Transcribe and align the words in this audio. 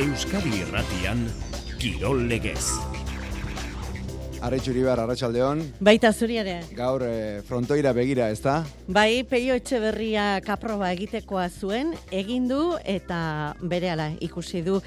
Euskadi 0.00 0.62
Irratian 0.62 1.26
Kirol 1.76 2.22
Legez. 2.24 2.62
Arretxuri 4.40 4.80
behar, 4.80 5.02
arratxaldeon. 5.02 5.60
Baita 5.84 6.08
zuri 6.14 6.38
ere. 6.40 6.54
Gaur 6.72 7.04
e, 7.04 7.42
frontoira 7.44 7.92
begira, 7.92 8.30
ez 8.32 8.40
da? 8.40 8.62
Bai, 8.88 9.26
peio 9.28 9.58
etxe 9.60 9.76
berria 9.82 10.24
kaproba 10.46 10.88
egitekoa 10.96 11.50
zuen, 11.52 11.92
egin 12.16 12.48
du 12.48 12.62
eta 12.88 13.20
bere 13.60 13.92
ikusi 14.24 14.62
du 14.64 14.80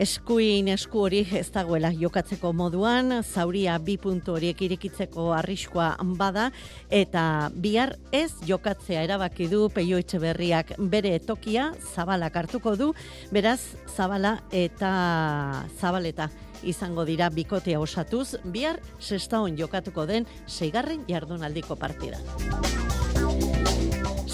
eskuin 0.00 0.68
esku 0.72 1.04
hori 1.06 1.22
ez 1.38 1.46
dagoela 1.54 1.90
jokatzeko 1.94 2.52
moduan, 2.56 3.20
zauria 3.22 3.76
bi 3.78 3.96
puntu 4.00 4.34
horiek 4.34 4.60
irikitzeko 4.66 5.30
arriskoa 5.36 5.94
bada, 6.18 6.50
eta 6.90 7.50
bihar 7.54 7.96
ez 8.12 8.32
jokatzea 8.46 9.04
erabaki 9.06 9.48
du 9.48 9.68
peio 9.74 9.98
etxe 9.98 10.18
berriak 10.18 10.74
bere 10.78 11.18
tokia, 11.18 11.72
zabalak 11.94 12.36
hartuko 12.36 12.76
du, 12.76 12.92
beraz, 13.32 13.60
zabala 13.96 14.40
eta 14.52 15.66
zabaleta 15.80 16.30
izango 16.64 17.04
dira 17.04 17.28
bikotea 17.30 17.80
osatuz, 17.80 18.36
bihar 18.44 18.80
sextaon 18.98 19.58
jokatuko 19.58 20.06
den 20.06 20.26
seigarren 20.46 21.04
jardunaldiko 21.08 21.76
partida. 21.76 22.18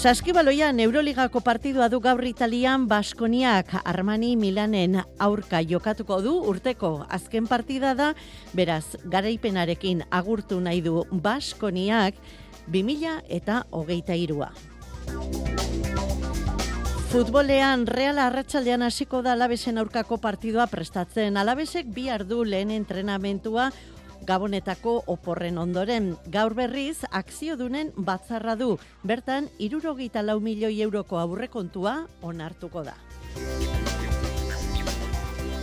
Saskibaloian 0.01 0.79
Euroligako 0.79 1.43
partidua 1.45 1.85
du 1.85 1.99
gaur 2.01 2.23
Italian 2.25 2.87
Baskoniak 2.89 3.75
Armani 3.85 4.31
Milanen 4.35 4.95
aurka 5.21 5.59
jokatuko 5.61 6.17
du 6.25 6.31
urteko 6.49 7.05
azken 7.05 7.45
partida 7.45 7.91
da, 7.93 8.07
beraz 8.57 8.97
garaipenarekin 9.05 10.01
agurtu 10.09 10.57
nahi 10.57 10.81
du 10.81 11.03
Baskoniak 11.11 12.17
2000 12.73 13.13
eta 13.29 13.59
hogeita 13.69 14.17
irua. 14.17 14.49
Futbolean 17.13 17.85
Real 17.85 18.17
Arratsaldean 18.25 18.81
hasiko 18.81 19.21
da 19.21 19.35
Alabesen 19.37 19.77
aurkako 19.77 20.17
partidua 20.17 20.65
prestatzen. 20.65 21.37
Alabesek 21.37 21.93
bi 21.93 22.09
ardu 22.09 22.41
lehen 22.41 22.73
entrenamentua 22.73 23.69
Gabonetako 24.27 25.01
oporren 25.07 25.57
ondoren. 25.57 26.15
Gaur 26.31 26.53
berriz, 26.53 26.99
akzio 27.11 27.57
dunen 27.57 27.91
batzarra 27.97 28.55
du. 28.55 28.75
Bertan, 29.03 29.49
irurogeita 29.59 30.21
lau 30.21 30.39
milioi 30.39 30.77
euroko 30.81 31.17
aurrekontua 31.17 31.97
onartuko 32.21 32.85
da. 32.85 32.97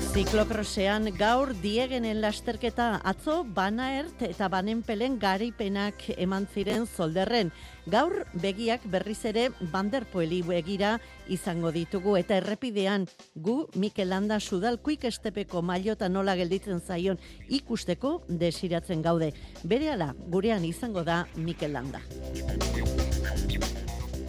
Ziklokrosean 0.09 1.11
gaur 1.19 1.51
diegenen 1.61 2.23
lasterketa 2.23 2.87
atzo 3.11 3.43
banaert 3.45 4.23
eta 4.25 4.49
banenpelen 4.49 5.19
garaipenak 5.21 6.07
eman 6.17 6.47
ziren 6.49 6.87
zolderren. 6.89 7.51
Gaur 7.93 8.25
begiak 8.41 8.87
berriz 8.89 9.19
ere 9.29 9.51
banderpoeli 9.73 10.41
begira 10.49 10.95
izango 11.29 11.71
ditugu 11.77 12.17
eta 12.17 12.39
errepidean 12.41 13.05
gu 13.37 13.59
Mikel 13.77 14.09
Landa 14.09 14.41
sudalkuik 14.41 15.05
estepeko 15.05 15.61
mailota 15.61 16.09
nola 16.09 16.37
gelditzen 16.41 16.81
zaion 16.81 17.21
ikusteko 17.61 18.23
desiratzen 18.29 19.05
gaude. 19.05 19.35
Berehala 19.63 20.15
gurean 20.33 20.65
izango 20.65 21.05
da 21.05 21.27
Mikel 21.37 21.77
Landa. 21.77 22.01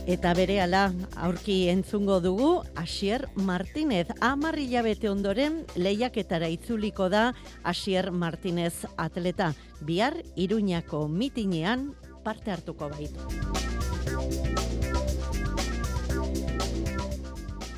Eta 0.09 0.31
bere 0.33 0.55
ala 0.57 0.88
aurki 1.21 1.67
entzungo 1.69 2.15
dugu 2.23 2.63
Asier 2.81 3.27
Martinez. 3.35 4.07
Amarri 4.25 4.66
jabete 4.71 5.05
ondoren 5.11 5.59
lehiaketara 5.77 6.49
itzuliko 6.49 7.11
da 7.13 7.35
Asier 7.61 8.09
Martinez 8.09 8.88
atleta. 8.97 9.51
Bihar 9.85 10.17
Iruñako 10.35 11.06
mitinean 11.07 11.91
parte 12.25 12.50
hartuko 12.50 12.89
baitu. 12.89 14.69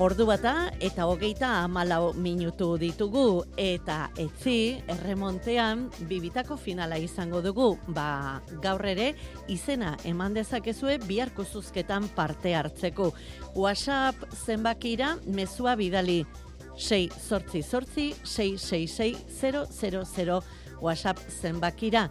Ordu 0.02 0.26
bata 0.26 0.74
eta 0.82 1.06
hogeita 1.06 1.62
amalau 1.62 2.16
minutu 2.18 2.74
ditugu 2.82 3.46
eta 3.62 4.10
etzi 4.18 4.82
erremontean 4.90 5.94
bibitako 6.10 6.58
finala 6.58 6.98
izango 6.98 7.38
dugu. 7.46 7.78
Ba, 7.94 8.42
gaur 8.64 8.82
ere 8.90 9.14
izena 9.46 9.94
eman 10.10 10.34
dezakezue 10.34 10.98
biharko 11.06 11.46
zuzketan 11.46 12.10
parte 12.18 12.56
hartzeko. 12.58 13.14
WhatsApp 13.54 14.26
zenbakira 14.34 15.22
mezua 15.28 15.76
bidali 15.78 16.26
6 16.74 17.22
sortzi 17.22 17.62
sortzi 17.62 18.18
666 18.26 20.42
WhatsApp 20.82 21.22
zenbakira 21.30 22.10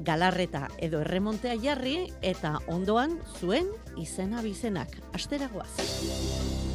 galarreta 0.00 0.72
edo 0.80 1.04
erremontea 1.04 1.60
jarri 1.60 2.08
eta 2.22 2.56
ondoan 2.72 3.20
zuen 3.36 3.68
izena 4.00 4.40
bizenak. 4.40 4.96
Asteragoaz. 5.12 6.71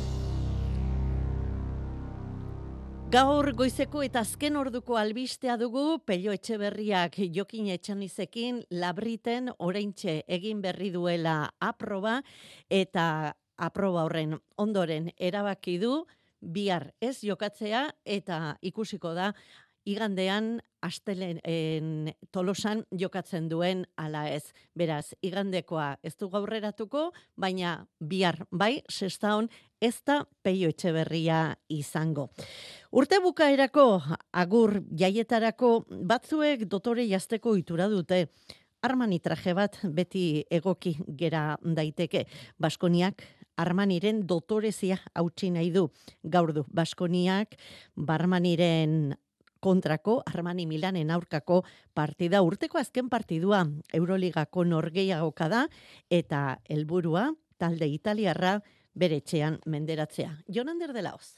Gaur 3.07 3.53
goizeko 3.55 4.01
eta 4.03 4.19
azken 4.25 4.57
orduko 4.59 4.97
albistea 4.99 5.53
dugu 5.55 6.01
Pello 6.03 6.33
Etxeberriak 6.35 7.13
Jokin 7.31 7.69
Etxanizekin 7.71 8.57
labriten 8.81 9.47
oraintxe 9.63 10.17
egin 10.37 10.59
berri 10.59 10.89
duela 10.91 11.37
aproba 11.63 12.17
eta 12.67 13.05
aproba 13.55 14.03
horren 14.09 14.35
ondoren 14.59 15.07
erabaki 15.15 15.77
du 15.79 15.93
bihar 16.41 16.89
ez 16.99 17.21
jokatzea 17.23 17.85
eta 18.03 18.57
ikusiko 18.59 19.13
da 19.15 19.31
igandean 19.87 20.57
astelen 20.83 21.39
en, 21.47 22.11
tolosan 22.31 22.83
jokatzen 22.91 23.47
duen 23.49 23.85
ala 23.97 24.27
ez. 24.29 24.51
Beraz, 24.77 25.15
igandekoa 25.25 25.95
ez 26.03 26.13
du 26.19 26.29
gaurreratuko, 26.29 27.11
baina 27.39 27.79
bihar 27.99 28.43
bai, 28.51 28.83
sestaon 28.89 29.49
ez 29.81 29.95
da 30.05 30.21
peio 30.43 30.69
etxeberria 30.73 31.55
izango. 31.73 32.29
Urte 32.91 33.21
bukaerako 33.23 33.87
agur 34.33 34.81
jaietarako 34.91 35.71
batzuek 35.89 36.67
dotore 36.67 37.07
jazteko 37.07 37.55
itura 37.57 37.89
dute. 37.91 38.27
Armani 38.85 39.17
traje 39.19 39.55
bat 39.57 39.79
beti 39.83 40.45
egoki 40.53 40.93
gera 41.17 41.57
daiteke. 41.63 42.27
Baskoniak 42.61 43.23
Armaniren 43.57 44.21
dotorezia 44.29 44.99
hautsi 45.17 45.49
nahi 45.49 45.71
du. 45.73 45.87
Gaur 46.21 46.53
du, 46.53 46.63
Baskoniak 46.69 47.55
Barmaniren 47.95 49.15
kontrako 49.67 50.21
Armani 50.25 50.65
Milanen 50.65 51.11
aurkako 51.11 51.63
partida 51.97 52.39
urteko 52.45 52.79
azken 52.79 53.09
partidua 53.11 53.65
Euroligako 53.99 54.63
norgeiagoka 54.63 55.49
da 55.51 55.65
eta 56.19 56.43
helburua 56.71 57.25
talde 57.59 57.89
italiarra 57.91 58.53
bere 58.95 59.19
etxean 59.19 59.59
menderatzea. 59.65 60.31
Jonander 60.47 60.93
de 60.95 61.03
Laos. 61.03 61.35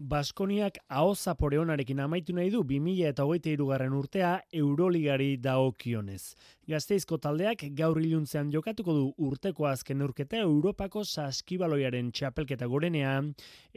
Baskoniak 0.00 0.78
aho 0.88 1.14
zaporeonarekin 1.14 1.98
amaitu 2.00 2.32
nahi 2.36 2.52
du 2.52 2.62
2000 2.64 3.08
eta 3.14 3.24
hogeita 3.24 3.50
irugarren 3.52 3.96
urtea 3.96 4.30
Euroligari 4.52 5.34
daokionez. 5.36 6.34
Gazteizko 6.70 7.16
taldeak 7.18 7.64
gaur 7.74 7.98
iluntzean 7.98 8.50
jokatuko 8.54 8.92
du 8.94 9.06
urteko 9.26 9.64
azken 9.66 10.04
urketa 10.04 10.38
Europako 10.44 11.00
saskibaloiaren 11.02 12.12
txapelketa 12.14 12.68
gorenean 12.70 13.32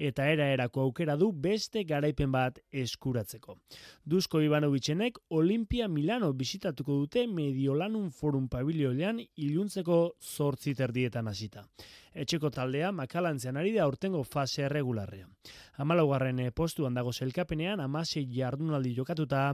eta 0.10 0.28
era 0.30 0.52
erako 0.54 0.84
aukera 0.84 1.16
du 1.18 1.32
beste 1.46 1.82
garaipen 1.90 2.30
bat 2.36 2.60
eskuratzeko. 2.84 3.58
Duzko 4.06 4.44
Ivanovitzenek 4.46 5.18
Olimpia 5.40 5.88
Milano 5.88 6.30
bisitatuko 6.38 7.00
dute 7.02 7.26
Mediolanum 7.26 8.12
Forum 8.12 8.46
Pabilioilean 8.48 9.24
iluntzeko 9.48 10.00
zortzi 10.22 10.76
terdietan 10.78 11.34
hasita. 11.34 11.66
Etxeko 12.14 12.52
taldea 12.54 12.92
makalantzean 12.94 13.58
ari 13.58 13.74
da 13.74 13.88
urtengo 13.90 14.22
fase 14.24 14.68
erregularrean. 14.68 15.32
Amalaugarren 15.82 16.44
postuan 16.54 16.94
dago 16.94 17.10
zelkapenean 17.12 17.82
amasei 17.82 18.28
jardunaldi 18.30 18.94
jokatuta 18.94 19.48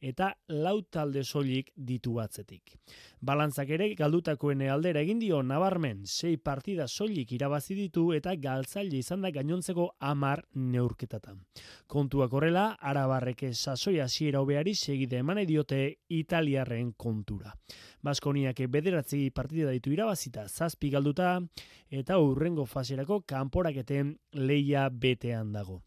eta 0.00 0.32
lau 0.48 0.78
talde 0.80 1.24
soilik 1.24 1.74
ditu 1.76 2.16
batzetik. 2.16 2.72
Balantzak 3.26 3.70
ere 3.74 3.88
galdutakoen 3.98 4.60
aldera 4.70 5.00
egin 5.02 5.18
dio 5.18 5.40
nabarmen 5.42 6.04
sei 6.06 6.36
partida 6.36 6.86
soilik 6.86 7.32
irabazi 7.32 7.74
ditu 7.74 8.04
eta 8.14 8.34
galtzaile 8.36 9.00
izan 9.00 9.24
da 9.24 9.30
gainontzeko 9.34 9.86
amar 10.00 10.44
neurketatan. 10.54 11.40
Kontuak 11.86 12.32
horrela, 12.32 12.76
arabarreke 12.80 13.52
sasoia 13.54 14.04
hasiera 14.04 14.40
hobeari 14.44 14.74
segide 14.74 15.18
eman 15.24 15.42
diote 15.46 15.80
italiarren 16.08 16.92
kontura. 16.92 17.54
Baskoniak 18.02 18.60
bederatzi 18.70 19.30
partida 19.30 19.72
ditu 19.74 19.90
irabazita 19.90 20.46
zazpi 20.48 20.90
galduta 20.90 21.40
eta 21.90 22.18
urrengo 22.20 22.66
faserako 22.66 23.22
kanporaketen 23.26 24.16
leia 24.32 24.88
betean 24.90 25.52
dago. 25.52 25.82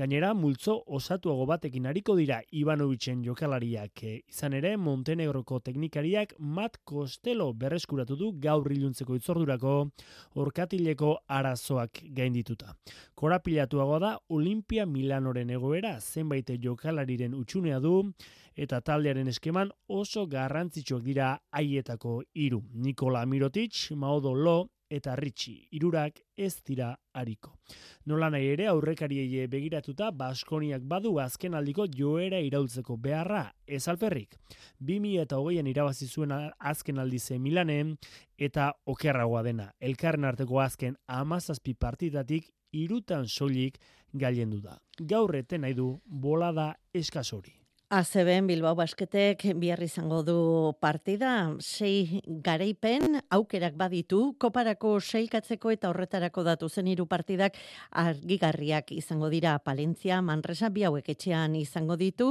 Gainera, 0.00 0.30
multzo 0.34 0.76
osatuago 0.86 1.44
batekin 1.50 1.86
hariko 1.90 2.14
dira 2.16 2.38
Ivanovicen 2.56 3.24
jokalariak. 3.26 4.02
E, 4.06 4.12
izan 4.30 4.54
ere, 4.56 4.76
Montenegroko 4.80 5.58
teknikariak 5.66 6.32
Mat 6.38 6.78
Kostelo 6.84 7.50
berreskuratu 7.52 8.16
du 8.16 8.30
gaur 8.40 8.70
iluntzeko 8.72 9.18
itzordurako 9.18 9.74
orkatileko 10.44 11.12
arazoak 11.26 12.02
gaindituta. 12.16 12.76
Korapilatuago 13.14 14.00
da 14.00 14.14
Olimpia 14.28 14.86
Milanoren 14.86 15.50
egoera 15.50 15.98
zenbait 16.00 16.54
jokalariren 16.62 17.34
utxunea 17.34 17.80
du 17.80 17.96
eta 18.56 18.80
taldearen 18.80 19.28
eskeman 19.28 19.70
oso 19.88 20.26
garrantzitsuak 20.26 21.02
dira 21.02 21.34
haietako 21.50 22.22
hiru. 22.34 22.62
Nikola 22.72 23.26
Mirotic, 23.26 23.90
Maodo 23.96 24.34
Lo 24.34 24.58
eta 24.90 25.14
Ritxi, 25.16 25.54
irurak 25.70 26.18
ez 26.36 26.56
dira 26.66 26.90
hariko. 27.14 27.54
Nola 28.10 28.30
nahi 28.34 28.48
ere 28.52 28.66
aurrekariei 28.72 29.46
begiratuta 29.50 30.10
Baskoniak 30.10 30.82
badu 30.82 31.14
azken 31.22 31.54
aldiko 31.54 31.86
joera 31.86 32.40
iraultzeko 32.42 32.96
beharra 32.96 33.44
ez 33.66 33.86
alperrik. 33.88 34.34
2000 34.80 35.22
eta 35.22 35.38
hogeian 35.38 35.70
irabazi 35.70 36.08
zuen 36.08 36.34
azken 36.58 36.98
aldize 36.98 37.38
Milanen 37.38 37.96
eta 38.36 38.72
okerragoa 38.86 39.44
dena. 39.46 39.70
Elkarren 39.80 40.24
arteko 40.24 40.60
azken 40.60 40.98
amazazpi 41.06 41.74
partidatik 41.74 42.50
irutan 42.72 43.28
soilik 43.28 43.78
gailendu 44.12 44.60
da. 44.60 44.76
Gaur 44.98 45.36
eten 45.36 45.62
nahi 45.66 45.74
du 45.74 45.94
bolada 46.04 46.74
eskasori. 46.94 47.59
ACBen 47.90 48.46
Bilbao 48.46 48.76
Basketek 48.78 49.40
bihar 49.58 49.80
izango 49.82 50.20
du 50.22 50.34
partida, 50.78 51.56
sei 51.58 52.20
garaipen 52.46 53.16
aukerak 53.34 53.74
baditu, 53.74 54.20
koparako 54.38 54.92
seilkatzeko 55.02 55.72
eta 55.74 55.90
horretarako 55.90 56.44
datu 56.46 56.68
zen 56.70 56.86
hiru 56.86 57.08
partidak 57.10 57.58
argigarriak 57.90 58.92
izango 58.94 59.26
dira 59.32 59.56
Palentzia, 59.58 60.20
Manresa, 60.22 60.70
bi 60.70 60.84
hauek 60.86 61.10
etxean 61.16 61.56
izango 61.58 61.96
ditu, 61.98 62.28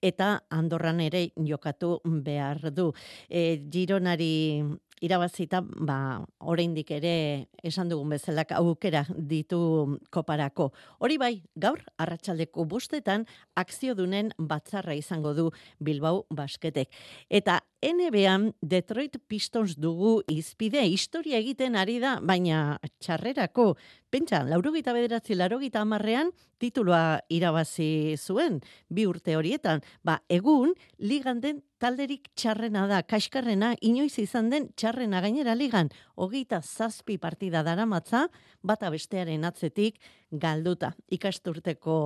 eta 0.00 0.44
Andorran 0.48 1.02
ere 1.02 1.24
jokatu 1.34 1.96
behar 2.06 2.70
du. 2.70 2.92
E, 3.26 3.64
Gironari 3.66 4.62
irabazita, 5.00 5.62
ba, 5.62 6.20
oraindik 6.40 6.90
ere 6.92 7.48
esan 7.64 7.88
dugun 7.88 8.12
bezala 8.14 8.44
aukera 8.58 9.04
ditu 9.16 9.98
koparako. 10.12 10.70
Hori 11.00 11.18
bai, 11.18 11.32
gaur 11.56 11.80
arratsaldeko 11.98 12.64
bostetan 12.64 13.26
akzio 13.56 13.94
dunen 13.94 14.32
batzarra 14.38 14.94
izango 14.94 15.34
du 15.34 15.50
Bilbao 15.80 16.26
basketek. 16.30 16.88
Eta 17.28 17.60
NBA 17.80 18.52
Detroit 18.60 19.16
Pistons 19.26 19.72
dugu 19.80 20.20
izpide 20.28 20.82
historia 20.84 21.38
egiten 21.40 21.78
ari 21.80 21.96
da, 22.02 22.18
baina 22.20 22.76
txarrerako, 23.00 23.72
pentsa, 24.12 24.42
laurogita 24.44 24.92
bederatzi, 24.92 25.36
laurogita 25.38 25.80
amarrean, 25.80 26.28
tituloa 26.60 27.20
irabazi 27.32 28.18
zuen, 28.20 28.58
bi 28.92 29.06
urte 29.08 29.36
horietan. 29.38 29.80
Ba, 30.04 30.18
egun, 30.28 30.74
ligan 30.98 31.40
den 31.40 31.62
talderik 31.80 32.28
txarrena 32.36 32.84
da, 32.90 33.00
kaskarrena, 33.00 33.72
inoiz 33.80 34.18
izan 34.20 34.50
den 34.52 34.68
txarrena 34.76 35.22
gainera 35.24 35.56
ligan, 35.56 35.88
hogeita 36.20 36.60
zazpi 36.60 37.16
partida 37.16 37.64
daramatza, 37.64 38.26
bata 38.60 38.92
bestearen 38.92 39.48
atzetik 39.48 39.96
galduta. 40.30 40.92
Ikasturteko 41.08 41.96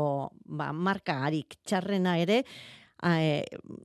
ba, 0.47 0.71
marka 0.71 1.19
harik 1.27 1.59
txarrena 1.67 2.15
ere, 2.23 2.45
e, 3.03 3.45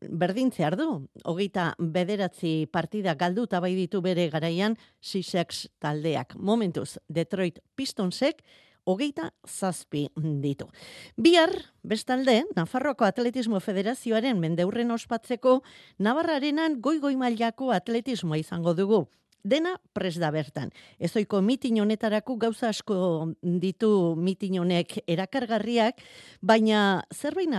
berdintze 0.09 0.65
ardu. 0.65 1.07
Hogeita 1.23 1.73
bederatzi 1.79 2.67
partida 2.71 3.15
galduta 3.15 3.59
bai 3.59 3.75
ditu 3.75 4.01
bere 4.01 4.29
garaian 4.29 4.77
Sixex 5.01 5.67
taldeak. 5.79 6.35
Momentuz, 6.35 6.97
Detroit 7.07 7.59
Pistonsek 7.75 8.43
hogeita 8.89 9.33
zazpi 9.45 10.07
ditu. 10.15 10.69
Bihar, 11.17 11.53
bestalde, 11.83 12.43
Nafarroko 12.55 13.05
Atletismo 13.05 13.59
Federazioaren 13.59 14.39
mendeurren 14.39 14.91
ospatzeko, 14.91 15.61
Navarrarenan 15.99 16.79
goi-goi 16.81 17.15
mailako 17.19 17.71
atletismoa 17.75 18.41
izango 18.41 18.73
dugu 18.73 19.07
dena 19.43 19.75
pres 19.93 20.17
da 20.19 20.31
bertan. 20.31 20.71
Ezoiko 20.99 21.41
mitin 21.41 21.79
honetarako 21.81 22.35
gauza 22.37 22.69
asko 22.69 23.33
ditu 23.41 24.15
mitin 24.17 24.59
honek 24.59 24.99
erakargarriak, 25.07 26.01
baina 26.41 27.05
zerbait 27.15 27.49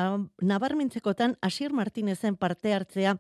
nabarmentzekotan 0.43 1.37
Asier 1.41 1.73
Martinezen 1.73 2.37
parte 2.37 2.75
hartzea 2.75 3.17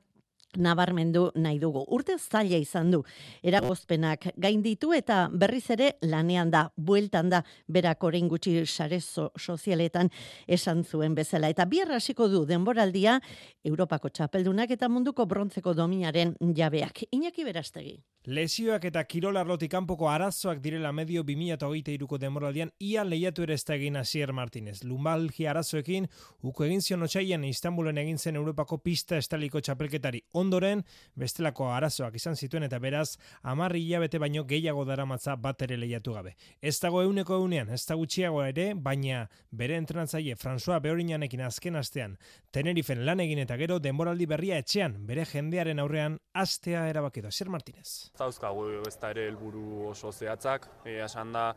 nabarmendu 0.56 1.30
nahi 1.34 1.58
dugu. 1.58 1.84
Urte 1.88 2.16
zaila 2.18 2.58
izan 2.58 2.90
du, 2.90 3.02
eragozpenak 3.42 4.30
gain 4.36 4.62
ditu 4.62 4.92
eta 4.96 5.28
berriz 5.32 5.70
ere 5.70 5.92
lanean 6.02 6.50
da, 6.50 6.66
bueltan 6.76 7.30
da, 7.30 7.42
berak 7.68 8.04
orain 8.04 8.28
gutxi 8.28 8.66
sare 8.66 9.00
sozialetan 9.00 10.10
esan 10.46 10.84
zuen 10.84 11.14
bezala. 11.14 11.48
Eta 11.48 11.64
bierra 11.64 11.96
hasiko 11.96 12.28
du 12.28 12.44
denboraldia 12.46 13.20
Europako 13.64 14.08
txapeldunak 14.08 14.70
eta 14.70 14.88
munduko 14.88 15.26
brontzeko 15.26 15.74
dominaren 15.74 16.36
jabeak. 16.56 17.04
Iñaki 17.12 17.44
berastegi. 17.44 18.00
Lesioak 18.28 18.84
eta 18.84 19.00
kirolarlotik 19.08 19.70
kanpoko 19.72 20.08
arazoak 20.12 20.58
direla 20.60 20.90
medio 20.92 21.22
2008ko 21.24 22.18
demoraldian 22.20 22.68
ia 22.78 23.04
lehiatu 23.04 23.46
ere 23.46 23.54
ez 23.54 23.64
da 23.64 23.74
egin 23.78 23.96
Asier 23.96 24.32
Martinez. 24.36 24.82
Lumbalgi 24.84 25.46
arazoekin, 25.48 26.06
uko 26.42 26.66
egin 26.66 26.82
zion 26.82 27.02
otxaian 27.02 27.44
Istanbulen 27.48 27.96
egin 27.98 28.18
zen 28.18 28.36
Europako 28.36 28.78
pista 28.84 29.16
estaliko 29.16 29.60
txapelketari 29.60 30.20
ondoren, 30.40 30.84
bestelako 31.14 31.70
arazoak 31.72 32.16
izan 32.16 32.36
zituen 32.36 32.66
eta 32.66 32.78
beraz, 32.82 33.16
amarri 33.42 33.84
hilabete 33.84 34.18
baino 34.18 34.44
gehiago 34.44 34.84
daramatza 34.88 35.36
bat 35.36 35.62
ere 35.62 35.76
lehiatu 35.76 36.16
gabe. 36.16 36.34
Ez 36.60 36.78
dago 36.80 37.02
euneko 37.02 37.38
eunean, 37.42 37.70
ez 37.70 37.84
da 37.86 37.98
gutxiago 38.00 38.42
ere, 38.44 38.72
baina 38.74 39.26
bere 39.50 39.76
entrenatzaile 39.80 40.36
François 40.40 40.80
Beorinanekin 40.80 41.44
azken 41.46 41.76
astean, 41.76 42.16
Tenerifen 42.50 43.04
lan 43.06 43.20
egin 43.22 43.38
eta 43.44 43.54
gero 43.60 43.78
denboraldi 43.78 44.26
berria 44.26 44.58
etxean, 44.58 44.96
bere 45.06 45.24
jendearen 45.28 45.78
aurrean, 45.78 46.18
astea 46.34 46.88
erabakido. 46.90 47.30
Asier 47.30 47.50
Martinez 47.52 48.10
zauzkagu 48.20 48.66
ez 48.88 48.96
da 49.00 49.10
ere 49.14 49.26
helburu 49.30 49.88
oso 49.90 50.12
zehatzak, 50.12 50.68
e, 50.84 50.98
esan 51.04 51.32
da 51.36 51.50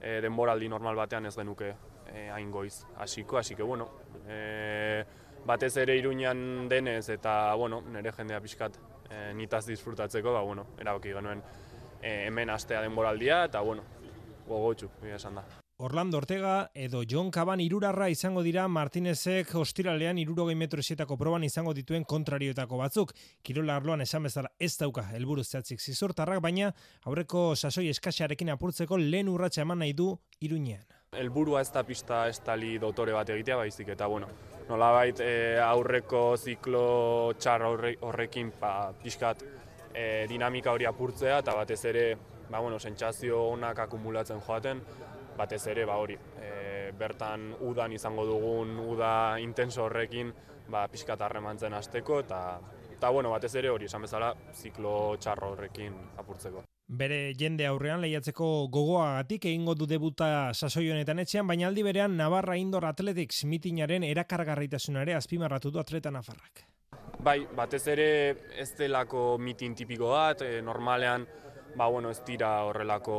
e, 0.00 0.20
denboraldi 0.24 0.70
normal 0.72 0.98
batean 1.02 1.26
ez 1.30 1.34
genuke 1.36 1.72
e, 2.10 2.28
hain 2.34 2.50
goiz 2.54 2.84
hasiko, 2.96 3.38
hasi 3.38 3.54
que 3.54 3.62
bueno, 3.62 3.88
e, 4.28 5.04
batez 5.46 5.76
ere 5.76 5.96
iruñan 5.96 6.68
denez 6.68 7.08
eta 7.08 7.54
bueno, 7.54 7.82
nire 7.92 8.12
jendea 8.12 8.40
pixkat 8.40 8.78
e, 9.10 9.32
nitaz 9.34 9.66
disfrutatzeko, 9.66 10.32
ba, 10.32 10.42
bueno, 10.42 10.66
erabaki 10.80 11.12
genuen 11.12 11.42
e, 12.00 12.26
hemen 12.26 12.50
astea 12.50 12.80
denboraldia 12.82 13.44
eta 13.50 13.60
bueno, 13.60 13.84
gogotxu, 14.48 14.90
esan 15.14 15.40
da. 15.40 15.44
Orlando 15.76 16.18
Ortega 16.18 16.70
edo 16.72 17.02
John 17.02 17.32
Caban 17.34 17.60
irurarra 17.60 18.06
izango 18.08 18.44
dira 18.46 18.68
Martinezek 18.68 19.50
hostiralean 19.58 20.20
irurogei 20.22 20.54
metro 20.54 20.78
esietako 20.78 21.16
proban 21.18 21.42
izango 21.42 21.74
dituen 21.74 22.04
kontrarioetako 22.04 22.78
batzuk. 22.78 23.10
Kirola 23.42 23.80
arloan 23.80 24.06
esan 24.06 24.22
bezala 24.22 24.52
ez 24.60 24.76
dauka 24.78 25.08
helburu 25.10 25.42
zehatzik 25.42 25.82
zizortarrak, 25.82 26.40
baina 26.40 26.70
aurreko 27.02 27.56
sasoi 27.56 27.88
eskaxarekin 27.90 28.54
apurtzeko 28.54 28.96
lehen 29.02 29.28
urratsa 29.28 29.66
eman 29.66 29.82
nahi 29.82 29.98
du 29.98 30.12
iruñean. 30.40 30.86
Helburua 31.16 31.60
ez 31.60 31.70
da 31.72 31.84
pista 31.84 32.26
ez 32.28 32.38
tali 32.44 32.76
dotore 32.78 33.12
bat 33.12 33.28
egitea 33.30 33.56
baizik 33.56 33.88
eta 33.94 34.06
bueno, 34.10 34.28
nola 34.68 34.90
bait 34.92 35.20
eh, 35.20 35.58
aurreko 35.62 36.36
ziklo 36.36 37.32
txar 37.38 37.64
horrekin 37.64 38.52
pa, 38.58 38.70
ba, 38.88 38.92
pixkat 39.02 39.44
e, 39.94 40.26
dinamika 40.28 40.72
hori 40.72 40.88
apurtzea 40.88 41.38
eta 41.42 41.54
batez 41.54 41.84
ere 41.90 42.06
ba, 42.50 42.58
bueno, 42.58 42.78
sentsazio 42.78 43.40
onak 43.54 43.84
akumulatzen 43.86 44.40
joaten, 44.40 44.82
batez 45.36 45.66
ere 45.70 45.86
ba 45.86 45.96
hori 46.00 46.16
e, 46.40 46.92
bertan 46.98 47.52
udan 47.66 47.92
izango 47.92 48.26
dugun 48.28 48.78
uda 48.84 49.38
intenso 49.42 49.84
horrekin 49.86 50.32
ba 50.70 50.86
pixkat 50.88 51.20
harremantzen 51.20 51.74
hasteko 51.74 52.20
eta 52.24 52.44
eta 52.92 53.10
bueno 53.10 53.30
batez 53.34 53.54
ere 53.60 53.70
hori 53.70 53.90
esan 53.90 54.06
bezala 54.06 54.34
ziklo 54.54 55.16
txarro 55.20 55.52
horrekin 55.52 55.98
apurtzeko 56.16 56.64
Bere 56.84 57.32
jende 57.40 57.64
aurrean 57.64 58.02
lehiatzeko 58.04 58.68
gogoagatik 58.68 59.46
egingo 59.48 59.74
du 59.74 59.86
debuta 59.88 60.52
sasoi 60.52 60.90
honetan 60.92 61.18
etxean, 61.18 61.46
baina 61.48 61.66
aldi 61.70 61.82
berean 61.82 62.16
Navarra 62.16 62.58
Indoor 62.60 62.84
Athletics 62.84 63.44
mitinaren 63.48 64.04
erakargarritasunare 64.04 65.14
azpimarratu 65.16 65.70
du 65.70 65.80
atleta 65.80 66.10
Nafarrak. 66.10 66.66
Bai, 67.24 67.46
batez 67.56 67.86
ere 67.88 68.08
ez 68.60 68.74
delako 68.76 69.38
mitin 69.38 69.74
tipiko 69.74 70.10
bat, 70.12 70.42
e, 70.42 70.60
normalean 70.60 71.24
ba, 71.74 71.88
bueno, 71.88 72.10
ez 72.10 72.20
dira 72.26 72.50
horrelako 72.68 73.16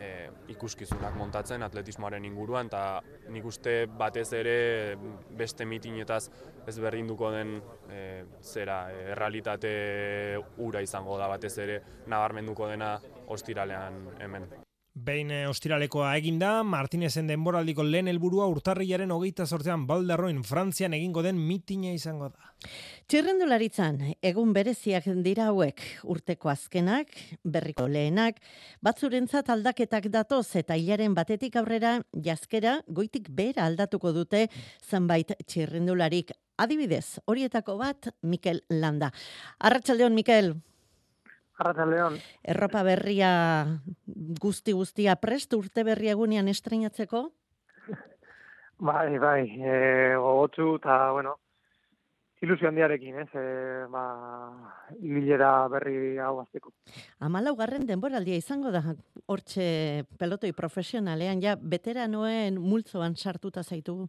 e, 0.00 0.30
ikuskizunak 0.54 1.16
montatzen 1.18 1.62
atletismoaren 1.66 2.24
inguruan 2.24 2.70
eta 2.70 2.84
nik 3.34 3.46
uste 3.46 3.74
batez 4.02 4.28
ere 4.38 4.56
beste 5.38 5.66
mitinetaz 5.68 6.22
ez 6.68 6.78
berdinduko 6.78 7.30
den 7.34 7.58
e, 7.90 8.00
zera 8.42 8.80
errealitate 9.12 9.74
ura 10.58 10.82
izango 10.86 11.18
da 11.20 11.28
batez 11.28 11.56
ere 11.66 11.80
nabarmenduko 12.06 12.68
dena 12.72 12.96
ostiralean 13.30 14.02
hemen. 14.20 14.50
Behin 14.94 15.30
eh, 15.30 15.44
ostiralekoa 15.46 16.16
eginda, 16.18 16.64
Martinezen 16.66 17.28
denboraldiko 17.30 17.84
lehen 17.86 18.08
helburua 18.10 18.48
urtarriaren 18.50 19.12
hogeita 19.14 19.44
sortzean 19.46 19.84
baldarroin 19.86 20.40
Frantzian 20.42 20.96
egingo 20.96 21.22
den 21.22 21.38
mitina 21.38 21.92
izango 21.94 22.26
da. 22.32 22.50
Txirrendularitzan, 23.06 24.00
egun 24.20 24.50
bereziak 24.52 25.06
dira 25.22 25.46
hauek 25.52 25.84
urteko 26.10 26.50
azkenak, 26.50 27.14
berriko 27.44 27.86
lehenak, 27.86 28.40
batzurentzat 28.82 29.52
aldaketak 29.54 30.08
datoz 30.10 30.56
eta 30.58 30.74
hilaren 30.74 31.14
batetik 31.14 31.56
aurrera 31.56 32.00
jazkera 32.12 32.80
goitik 32.88 33.30
bera 33.30 33.68
aldatuko 33.70 34.10
dute 34.12 34.48
zenbait 34.82 35.30
txirrendularik. 35.46 36.34
Adibidez, 36.58 37.20
horietako 37.30 37.78
bat, 37.78 38.10
Mikel 38.22 38.64
Landa. 38.68 39.12
Arratxaldeon, 39.60 40.18
Mikel. 40.18 40.56
Arratxaldeon. 41.60 42.16
Erropa 42.54 42.82
berria 42.86 43.32
guzti 44.40 44.72
guztia 44.72 45.16
prest 45.20 45.52
urte 45.58 45.84
berria 45.84 46.16
egunean 46.16 46.48
estreinatzeko? 46.48 47.28
Bai, 48.80 49.18
bai, 49.20 49.42
e, 49.60 49.72
gogotu 50.16 50.78
eta, 50.78 50.94
bueno, 51.12 51.34
ilusio 52.40 52.70
handiarekin, 52.70 53.18
ez, 53.20 53.28
e, 53.36 53.42
ba, 53.92 54.04
ibilera 55.04 55.50
berri 55.68 56.16
hau 56.16 56.38
azteko. 56.40 56.72
Amalaugarren 57.28 57.84
denboraldia 57.84 58.38
izango 58.40 58.72
da, 58.72 58.80
hortxe 59.28 59.66
pelotoi 60.16 60.54
profesionalean, 60.56 61.44
ja, 61.44 61.58
veteranoen 61.60 62.56
multzoan 62.56 63.18
sartuta 63.20 63.60
zaitugu. 63.60 64.08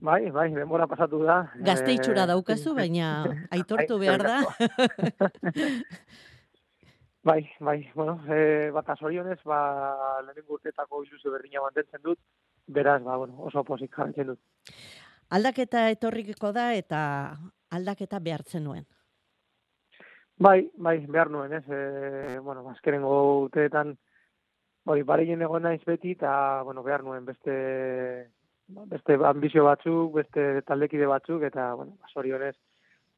Bai, 0.00 0.30
bai, 0.32 0.48
denbora 0.54 0.86
pasatu 0.88 1.20
da. 1.22 1.42
Gazte 1.60 1.92
itxura 1.92 2.24
Eh, 2.24 2.30
daukazu, 2.32 2.74
baina 2.74 3.08
aitortu 3.56 3.98
behar 4.00 4.22
da. 4.24 4.40
Bai, 7.22 7.50
bai, 7.60 7.90
bueno, 7.94 8.14
e, 8.32 8.70
bat 8.72 8.86
zorionez, 8.96 9.42
ba, 9.44 9.58
lehenengo 10.24 10.54
urteetako 10.56 11.02
ilusio 11.04 11.30
berdina 11.34 11.60
mantentzen 11.60 12.00
dut, 12.02 12.18
beraz, 12.64 13.02
ba, 13.04 13.18
bueno, 13.20 13.36
oso 13.44 13.60
pozik 13.62 13.92
jarraitzen 13.92 14.30
dut. 14.30 14.40
Aldaketa 15.36 15.90
etorriko 15.92 16.48
da 16.56 16.70
eta 16.72 17.00
aldaketa 17.76 18.22
behartzen 18.24 18.64
nuen. 18.64 18.86
Bai, 20.40 20.70
bai, 20.80 20.96
behar 21.04 21.28
nuen, 21.28 21.52
ez, 21.52 21.64
e, 21.68 22.38
bueno, 22.40 22.64
azkenengo 22.70 23.12
urteetan, 23.42 23.98
hori, 24.88 25.04
bareien 25.04 25.44
egon 25.44 25.68
naiz 25.68 25.82
beti, 25.84 26.16
eta, 26.16 26.62
bueno, 26.64 26.82
behar 26.82 27.04
nuen 27.04 27.28
beste, 27.28 27.52
beste 28.90 29.16
ambizio 29.26 29.64
batzuk, 29.64 30.14
beste 30.14 30.62
taldekide 30.66 31.06
batzuk, 31.06 31.42
eta, 31.48 31.74
bueno, 31.74 31.96
ba, 32.00 32.08
zorionez, 32.12 32.56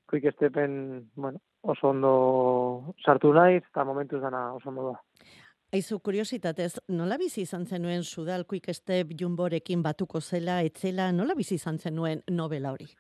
quick 0.09 0.32
stepen, 0.35 1.11
bueno, 1.14 1.40
oso 1.62 1.88
ondo 1.88 2.94
sartu 3.04 3.32
naiz, 3.32 3.62
eta 3.64 3.85
momentuz 3.85 4.21
dana 4.21 4.52
oso 4.54 4.68
ondo 4.68 4.90
da. 4.92 5.00
Aizu, 5.73 6.00
kuriositatez, 6.04 6.82
nola 6.92 7.16
bizi 7.16 7.47
izan 7.47 7.64
zenuen 7.64 8.02
Sudal 8.04 8.44
Quick 8.44 8.75
Step 8.76 9.14
jumborekin 9.18 9.82
batuko 9.82 10.21
zela, 10.21 10.61
etzela, 10.62 11.12
nola 11.12 11.35
bizi 11.35 11.56
izan 11.56 11.78
zenuen 11.78 12.21
novela 12.28 12.73
hori? 12.73 12.90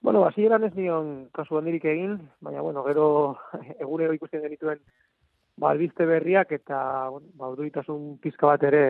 Bueno, 0.00 0.26
hasieran 0.26 0.64
ez 0.64 0.74
nion 0.76 1.28
kasu 1.34 1.56
handirik 1.58 1.86
egin, 1.88 2.18
baina 2.40 2.60
bueno, 2.60 2.84
gero 2.84 3.06
egunero 3.80 4.12
ikusten 4.14 4.44
genituen 4.44 4.82
ba 5.58 5.70
albiste 5.70 6.06
berriak 6.06 6.52
eta 6.52 7.08
bueno, 7.10 7.26
ba 7.34 7.50
pizka 8.22 8.46
bat 8.46 8.62
ere 8.62 8.82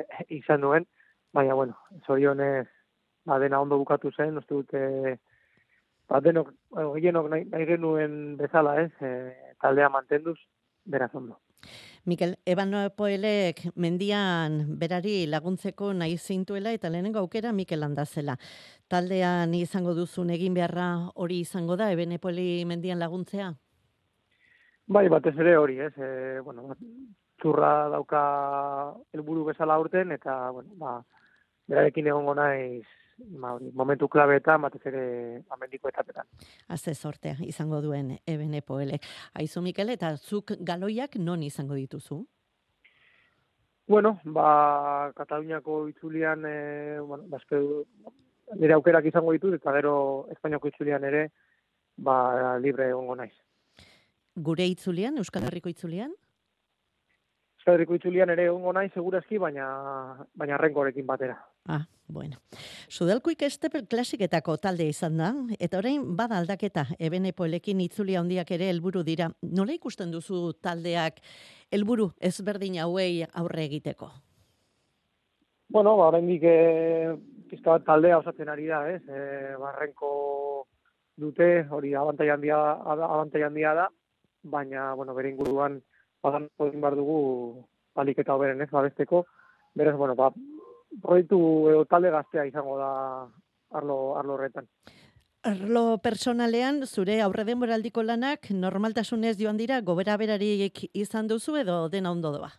izan 0.40 0.60
nuen, 0.60 0.86
baina 1.36 1.54
bueno, 1.54 1.76
zorionez 2.06 2.66
ba 3.26 3.38
dena 3.38 3.60
ondo 3.60 3.76
bukatu 3.78 4.10
zen, 4.16 4.38
uste 4.40 4.54
dute 4.54 4.82
ba 6.08 6.20
denok 6.24 6.52
gehienok 6.94 7.28
nahi, 7.32 7.44
nahi 7.50 7.66
genuen 7.68 8.36
bezala, 8.38 8.76
ez, 8.80 8.92
e, 9.02 9.10
taldea 9.60 9.90
mantenduz, 9.92 10.38
beraz 10.84 11.10
ondo. 11.14 11.40
Mikel, 12.06 12.36
Eban 12.46 12.72
Poelek 12.96 13.64
mendian 13.74 14.78
berari 14.78 15.26
laguntzeko 15.26 15.90
nahi 15.92 16.16
zintuela 16.16 16.72
eta 16.72 16.88
lehenengo 16.88 17.18
aukera 17.18 17.52
Mikel 17.52 17.82
handazela. 17.82 18.36
Taldean 18.88 19.54
izango 19.58 19.96
duzun 19.98 20.30
egin 20.30 20.54
beharra 20.54 21.10
hori 21.14 21.40
izango 21.42 21.76
da, 21.76 21.90
Eben 21.90 22.14
Poeli 22.22 22.64
mendian 22.64 23.02
laguntzea? 23.02 23.50
Bai, 24.86 25.08
batez 25.10 25.34
ere 25.42 25.56
hori, 25.58 25.80
ez, 25.82 25.92
e, 25.98 26.40
bueno, 26.46 26.76
zurra 27.42 27.88
dauka 27.90 28.22
helburu 29.12 29.44
bezala 29.50 29.74
aurten 29.74 30.14
eta 30.14 30.38
bueno, 30.50 30.70
ba 30.78 31.02
berarekin 31.68 32.06
egongo 32.06 32.34
naiz 32.34 32.84
ba, 33.18 33.54
hori, 33.56 33.70
momentu 33.72 34.08
klabeetan 34.08 34.60
batez 34.62 34.82
ere 34.86 35.42
amendiko 35.50 35.88
etapetan. 35.88 36.26
Aze 36.68 36.94
sortea 36.94 37.36
izango 37.40 37.80
duen 37.82 38.18
Eben 38.26 38.54
Poelek. 38.66 39.02
Aizu 39.34 39.62
Mikel, 39.62 39.90
eta 39.90 40.16
zuk 40.16 40.52
galoiak 40.60 41.16
non 41.16 41.42
izango 41.42 41.74
dituzu? 41.74 42.26
Bueno, 43.88 44.18
ba, 44.24 45.12
Kataluniako 45.14 45.88
itzulian, 45.88 46.42
e, 46.44 46.98
bueno, 47.00 47.24
ba, 47.28 47.38
du- 47.50 47.86
nire 48.58 48.74
aukerak 48.74 49.04
izango 49.06 49.32
ditut, 49.32 49.54
eta 49.54 49.72
gero 49.72 50.26
Espainiako 50.30 50.68
itzulian 50.68 51.04
ere, 51.04 51.30
ba, 51.96 52.58
libre 52.58 52.88
egongo 52.90 53.14
naiz. 53.16 53.34
Gure 54.36 54.66
itzulian, 54.66 55.16
Euskal 55.18 55.44
Herriko 55.46 55.68
itzulian? 55.70 56.12
Euskal 57.56 57.74
Herriko 57.74 57.94
itzulian 57.94 58.30
ere 58.30 58.44
egongo 58.50 58.72
naiz, 58.72 58.92
segurazki, 58.92 59.38
baina, 59.38 60.26
baina 60.34 60.58
renkorekin 60.58 61.06
batera. 61.06 61.38
Ah, 61.66 61.86
bueno. 62.06 62.36
Sudalkuik 62.88 63.42
estepel 63.42 63.86
klasiketako 63.90 64.56
talde 64.62 64.86
izan 64.86 65.16
da, 65.18 65.32
eta 65.58 65.80
orain 65.80 66.04
bada 66.16 66.38
aldaketa, 66.38 66.86
ebene 66.98 67.32
poelekin 67.34 67.80
itzulia 67.82 68.20
handiak 68.20 68.52
ere 68.54 68.70
helburu 68.70 69.02
dira. 69.02 69.28
Nola 69.42 69.74
ikusten 69.74 70.12
duzu 70.14 70.52
taldeak 70.62 71.18
helburu 71.74 72.12
ezberdin 72.30 72.78
hauei 72.84 73.26
aurre 73.34 73.66
egiteko? 73.66 74.12
Bueno, 75.68 75.96
ba, 75.98 76.12
oraindik 76.12 76.44
e, 76.46 76.56
pizka 77.50 77.72
bat 77.74 77.86
taldea 77.88 78.20
osatzen 78.20 78.48
ari 78.48 78.68
da, 78.70 78.84
ez? 78.88 79.02
E, 79.10 79.56
barrenko 79.58 80.10
dute, 81.18 81.66
hori 81.74 81.94
abantai 81.98 82.30
handia, 82.30 82.60
abantai 82.86 83.42
handia 83.42 83.74
da, 83.74 83.88
baina, 84.46 84.92
bueno, 84.94 85.14
bere 85.16 85.32
inguruan, 85.34 85.80
badan 86.22 86.46
egin 86.68 86.84
behar 86.84 86.94
dugu 86.94 87.18
balik 87.96 88.22
eta 88.22 88.36
hoberen, 88.36 88.62
ez, 88.62 88.70
babesteko. 88.70 89.24
Beraz, 89.74 89.96
bueno, 89.98 90.14
ba, 90.14 90.30
proiektu 91.02 91.38
edo 91.70 91.84
talde 91.84 92.10
gaztea 92.10 92.46
izango 92.46 92.78
da 92.78 92.92
arlo, 93.70 94.16
arlo 94.18 94.34
horretan. 94.34 94.68
Arlo 95.46 95.98
personalean, 96.02 96.82
zure 96.86 97.20
aurre 97.22 97.44
denboraldiko 97.46 98.02
lanak 98.02 98.50
normaltasunez 98.50 99.36
joan 99.38 99.56
dira, 99.60 99.80
gobera 99.80 100.16
berarik 100.18 100.88
izan 100.92 101.28
duzu 101.30 101.56
edo 101.60 101.76
dena 101.88 102.10
ondo 102.10 102.32
doa? 102.34 102.50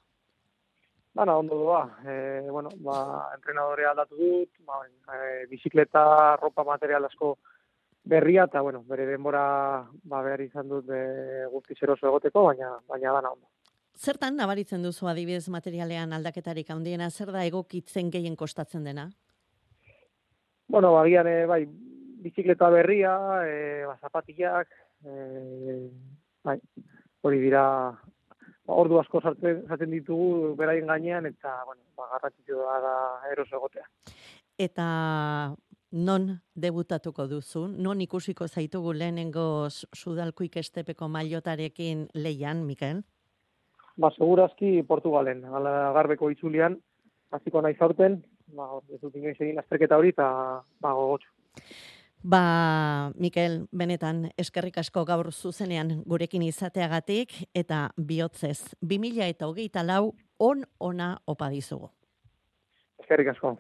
Bana, 1.18 1.36
ondo 1.36 1.58
doa. 1.58 1.82
E, 2.06 2.16
bueno, 2.50 2.70
ba, 2.86 2.98
entrenadorea 3.36 3.92
aldatu 3.92 4.16
dut, 4.22 4.50
ba, 4.70 4.84
e, 5.18 5.46
bizikleta, 5.50 6.38
ropa 6.38 6.64
material 6.64 7.10
asko 7.10 7.38
berria, 8.08 8.46
eta, 8.46 8.62
bueno, 8.62 8.84
bere 8.88 9.08
denbora 9.10 9.44
ba, 10.04 10.22
behar 10.22 10.46
izan 10.46 10.70
dut 10.70 10.92
e, 10.94 11.04
guztiz 11.52 11.80
eroso 11.82 12.08
egoteko, 12.08 12.46
baina, 12.52 12.76
baina 12.88 13.16
dana 13.18 13.34
ondo. 13.34 13.50
Zertan 13.98 14.36
nabaritzen 14.38 14.84
duzu 14.86 15.08
adibidez 15.10 15.48
materialean 15.50 16.14
aldaketarik 16.14 16.70
handiena, 16.70 17.10
zer 17.10 17.32
da 17.34 17.44
egokitzen 17.50 18.12
gehien 18.14 18.36
kostatzen 18.38 18.84
dena? 18.86 19.08
Bueno, 20.68 20.92
bagian, 20.94 21.28
e, 21.28 21.46
bai, 21.50 21.64
bizikleta 22.22 22.70
berria, 22.70 23.16
e, 23.48 23.86
ba, 23.88 23.96
zapatillak, 24.02 24.70
e, 25.02 25.80
bai, 26.46 26.58
hori 27.26 27.42
dira, 27.42 27.64
ba, 28.68 28.78
ordu 28.84 29.00
asko 29.02 29.24
sartzen, 29.24 29.64
sartzen 29.68 29.96
ditugu 29.96 30.54
beraien 30.60 30.92
gainean, 30.92 31.26
eta, 31.32 31.56
bueno, 31.66 31.82
ba, 31.98 32.12
garrantzitsua 32.14 32.80
da, 32.84 32.94
da 33.24 33.34
eroso 33.34 33.58
egotea. 33.58 33.88
Eta 34.58 34.88
non 35.92 36.32
debutatuko 36.54 37.28
duzu? 37.32 37.68
Non 37.68 38.02
ikusiko 38.04 38.48
zaitugu 38.48 38.94
lehenengo 38.94 39.70
sudalkuik 39.72 40.58
estepeko 40.62 41.08
mailotarekin 41.08 42.10
leian, 42.14 42.66
Mikel? 42.68 43.06
Ba, 43.98 44.12
segurazki 44.14 44.84
Portugalen, 44.86 45.44
ala 45.58 45.92
garbeko 45.96 46.30
itzulian, 46.30 46.78
hasiko 47.34 47.62
naiz 47.66 47.78
aurten, 47.82 48.20
ba, 48.54 48.70
ez 48.94 49.00
dut 49.02 49.16
inoiz 49.18 49.38
egin 49.40 49.58
azterketa 49.58 49.98
hori, 49.98 50.14
eta 50.14 50.28
ba, 50.82 50.92
gogotxu. 50.94 51.32
Ba, 52.28 52.42
Mikel, 53.18 53.64
benetan, 53.72 54.28
eskerrik 54.38 54.78
asko 54.82 55.04
gaur 55.06 55.32
zuzenean 55.32 56.02
gurekin 56.06 56.46
izateagatik, 56.46 57.34
eta 57.58 57.88
bihotzez, 57.98 58.76
2000 58.82 59.30
eta 59.34 59.50
hogeita 59.50 59.86
lau, 59.86 60.14
on 60.40 60.66
ona 60.80 61.16
opa 61.26 61.50
dizugu. 61.50 61.90
Eskerrik 63.02 63.34
asko. 63.34 63.56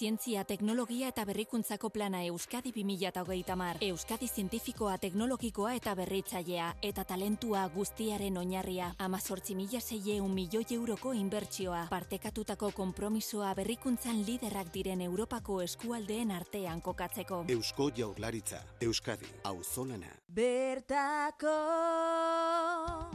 Zientzia, 0.00 0.44
teknologia 0.48 1.10
eta 1.12 1.26
berrikuntzako 1.28 1.90
plana 1.92 2.22
Euskadi 2.24 2.70
2030 2.72 3.56
mar. 3.60 3.76
Euskadi 3.84 4.28
zientifikoa, 4.32 4.94
teknologikoa 4.96 5.74
eta 5.76 5.92
berritzailea. 5.98 6.70
Eta 6.80 7.04
talentua 7.04 7.66
guztiaren 7.74 8.38
oinarria. 8.40 8.94
Amazortzi 8.96 9.54
mila 9.58 9.80
zeieun 9.80 10.32
milioi 10.32 10.64
euroko 10.78 11.12
inbertsioa. 11.12 11.82
Partekatutako 11.90 12.70
konpromisoa 12.78 13.52
berrikuntzan 13.58 14.22
liderrak 14.24 14.72
diren 14.72 15.02
Europako 15.04 15.60
eskualdeen 15.66 16.32
artean 16.32 16.80
kokatzeko. 16.80 17.44
Eusko 17.52 17.90
Jaurlaritza, 17.92 18.62
Euskadi, 18.80 19.28
auzolana. 19.44 20.16
Bertako... 20.32 21.52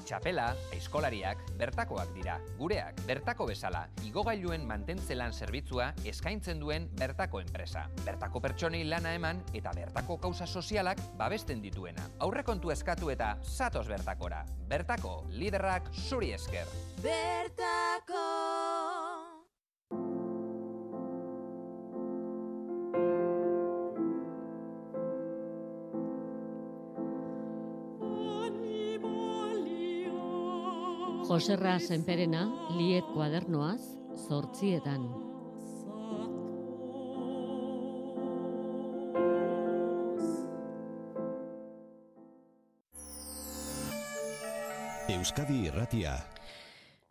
Txapela, 0.05 0.51
eskolariak, 0.75 1.41
bertakoak 1.57 2.13
dira. 2.13 2.37
Gureak, 2.59 3.01
bertako 3.07 3.49
bezala, 3.49 3.87
igogailuen 4.05 4.67
mantentzelan 4.69 5.33
zerbitzua 5.33 5.93
eskaintzen 6.05 6.59
duen 6.61 6.74
bertako 6.99 7.39
enpresa. 7.39 7.85
Bertako 8.05 8.41
pertsonei 8.43 8.83
lana 8.83 9.13
eman 9.15 9.41
eta 9.53 9.71
bertako 9.75 10.17
kausa 10.27 10.45
sozialak 10.45 10.99
babesten 11.17 11.61
dituena. 11.63 12.09
Aurrekontu 12.19 12.71
eskatu 12.75 13.09
eta 13.13 13.35
satos 13.41 13.87
bertakora. 13.87 14.43
Bertako, 14.67 15.23
liderrak 15.31 15.91
zuri 16.07 16.33
esker. 16.35 16.67
Bertako... 17.03 18.25
Joserra 31.25 31.79
Senperena, 31.81 32.45
liet 32.77 33.07
kuadernoaz, 33.15 33.81
zortzietan. 34.27 35.34
Euskadi 45.25 45.63
Irratia. 45.65 46.11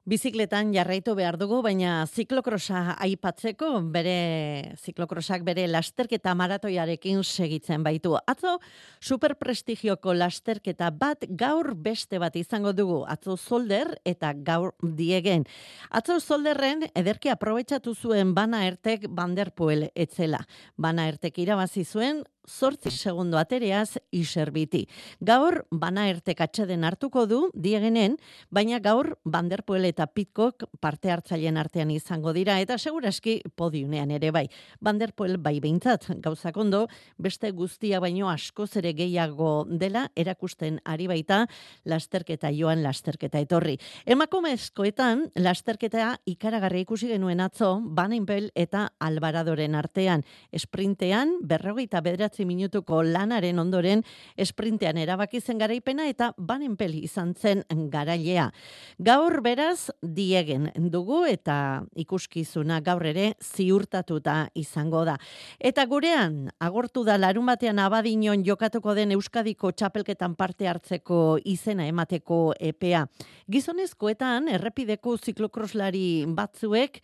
Bizikletan 0.07 0.69
jarraitu 0.71 1.17
behar 1.19 1.35
dugu, 1.41 1.57
baina 1.65 2.05
ziklokrosa 2.07 2.93
aipatzeko, 3.03 3.71
bere 3.91 4.77
ziklokrosak 4.79 5.43
bere 5.43 5.65
lasterketa 5.67 6.35
maratoiarekin 6.39 7.25
segitzen 7.25 7.83
baitu. 7.83 8.13
Atzo, 8.31 8.59
superprestigioko 9.01 10.15
lasterketa 10.15 10.93
bat 10.95 11.27
gaur 11.41 11.73
beste 11.75 12.21
bat 12.23 12.37
izango 12.37 12.71
dugu. 12.77 13.01
Atzo 13.09 13.35
zolder 13.35 13.97
eta 14.05 14.31
gaur 14.37 14.77
diegen. 15.01 15.49
Atzo 15.91 16.21
zolderren 16.21 16.87
ederki 16.95 17.35
aprobetsatu 17.35 17.97
zuen 17.97 18.31
bana 18.37 18.63
ertek 18.69 19.09
banderpuel 19.09 19.89
etzela. 19.97 20.45
Bana 20.77 21.09
ertek 21.11 21.43
irabazi 21.43 21.83
zuen 21.83 22.23
zortzi 22.49 22.91
segundo 22.91 23.39
atereaz 23.39 23.99
iserbiti. 24.13 24.85
Gaur, 25.21 25.65
bana 25.71 26.07
ertek 26.11 26.41
atxeden 26.45 26.85
hartuko 26.85 27.25
du, 27.27 27.41
diegenen, 27.55 28.17
baina 28.51 28.79
gaur, 28.85 29.15
banderpuel 29.25 29.87
eta 29.89 30.07
pitkok 30.07 30.67
parte 30.81 31.11
hartzaileen 31.11 31.57
artean 31.61 31.91
izango 31.91 32.33
dira, 32.37 32.59
eta 32.61 32.79
seguraski 32.79 33.41
podiunean 33.57 34.11
ere 34.15 34.31
bai. 34.35 34.47
Banderpuel 34.81 35.39
bai 35.39 35.59
behintzat, 35.61 36.09
gauzak 36.25 36.57
ondo, 36.57 36.85
beste 37.19 37.51
guztia 37.51 38.01
baino 38.01 38.29
askoz 38.31 38.71
ere 38.81 38.95
gehiago 38.97 39.65
dela, 39.69 40.09
erakusten 40.17 40.81
ari 40.85 41.09
baita, 41.11 41.45
lasterketa 41.85 42.51
joan 42.55 42.83
lasterketa 42.85 43.41
etorri. 43.43 43.79
Emakumezkoetan, 44.07 45.31
lasterketa 45.41 46.15
ikaragarri 46.31 46.85
ikusi 46.85 47.09
genuen 47.11 47.41
atzo, 47.41 47.79
Banenpel 47.85 48.51
eta 48.55 48.89
Albaradoren 49.01 49.75
artean. 49.79 50.25
Esprintean, 50.53 51.39
berrogeita 51.43 52.03
bederatzi 52.35 52.45
minutuko 52.45 53.03
lanaren 53.03 53.59
ondoren, 53.59 54.03
esprintean 54.37 54.99
erabaki 54.99 55.41
zen 55.41 55.59
garaipena 55.59 56.09
eta 56.09 56.33
Banenpel 56.37 56.95
izan 56.95 57.35
zen 57.35 57.63
garailea. 57.91 58.51
Gaur 58.99 59.41
beraz, 59.43 59.91
diegen 60.03 60.71
dugu 60.91 61.25
eta 61.27 61.85
ikuskizuna 61.95 62.81
gaur 62.81 63.05
ere 63.07 63.35
ziurtatuta 63.41 64.49
izango 64.55 65.05
da. 65.05 65.17
Eta 65.61 65.85
gurean, 65.87 66.51
agortu 66.59 67.05
da 67.05 67.17
larun 67.19 67.47
batean 67.47 67.79
abadinon 67.79 68.45
jokatuko 68.45 68.95
den 68.95 69.13
Euskadiko 69.13 69.71
txapelketan 69.73 70.35
parte 70.35 70.67
hartzeko 70.67 71.39
izena 71.45 71.87
emateko 71.87 72.55
epea. 72.59 73.07
Gizonezkoetan, 73.51 74.49
errepideko 74.49 75.17
ziklokroslari 75.19 76.25
batzuek, 76.27 77.01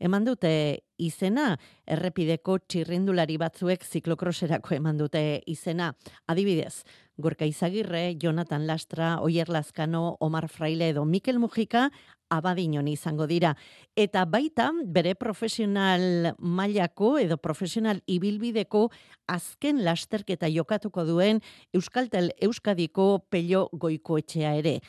eman 0.00 0.24
dute 0.24 0.83
izena, 0.98 1.54
errepideko 1.86 2.58
txirrindulari 2.68 3.36
batzuek 3.40 3.84
ziklokroserako 3.84 4.74
eman 4.76 4.98
dute 4.98 5.42
izena. 5.46 5.92
Adibidez, 6.26 6.84
Gorka 7.16 7.46
Izagirre, 7.46 8.16
Jonathan 8.18 8.66
Lastra, 8.66 9.20
Oier 9.22 9.48
Lazkano, 9.48 10.16
Omar 10.20 10.48
Fraile 10.48 10.88
edo 10.90 11.04
Mikel 11.04 11.38
Mujika 11.38 11.90
abadinon 12.30 12.88
izango 12.88 13.26
dira. 13.30 13.54
Eta 13.96 14.24
baita 14.24 14.70
bere 14.84 15.14
profesional 15.14 16.34
mailako 16.38 17.18
edo 17.22 17.38
profesional 17.38 18.00
ibilbideko 18.06 18.88
azken 19.30 19.84
lasterketa 19.84 20.50
jokatuko 20.50 21.04
duen 21.06 21.42
Euskaltel 21.72 22.32
Euskadiko 22.40 23.26
pello 23.30 23.68
goikoetxea 23.72 24.56
ere. 24.62 24.80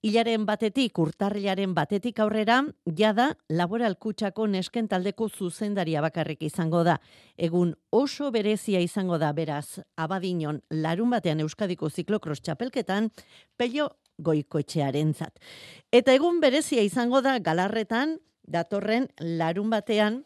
Ilaren 0.00 0.46
batetik, 0.48 0.96
urtarrilaren 0.96 1.74
batetik 1.76 2.22
aurrera, 2.24 2.62
jada 2.96 3.26
laboral 3.52 3.98
kutsako 4.00 4.46
nesken 4.48 4.86
taldeko 4.88 5.26
zuzendaria 5.28 6.00
bakarrik 6.00 6.46
izango 6.48 6.80
da. 6.88 6.94
Egun 7.36 7.74
oso 7.92 8.30
berezia 8.32 8.80
izango 8.80 9.18
da 9.20 9.34
beraz, 9.36 9.82
abadinon 10.00 10.62
larun 10.70 11.12
batean 11.12 11.44
Euskadiko 11.44 11.90
ziklokros 11.90 12.40
txapelketan, 12.40 13.10
pello 13.60 13.90
goikoetxearen 14.16 15.12
zat. 15.12 15.36
Eta 15.92 16.16
egun 16.16 16.40
berezia 16.40 16.80
izango 16.80 17.20
da 17.20 17.36
galarretan, 17.38 18.16
datorren 18.48 19.10
larun 19.20 19.68
batean, 19.68 20.22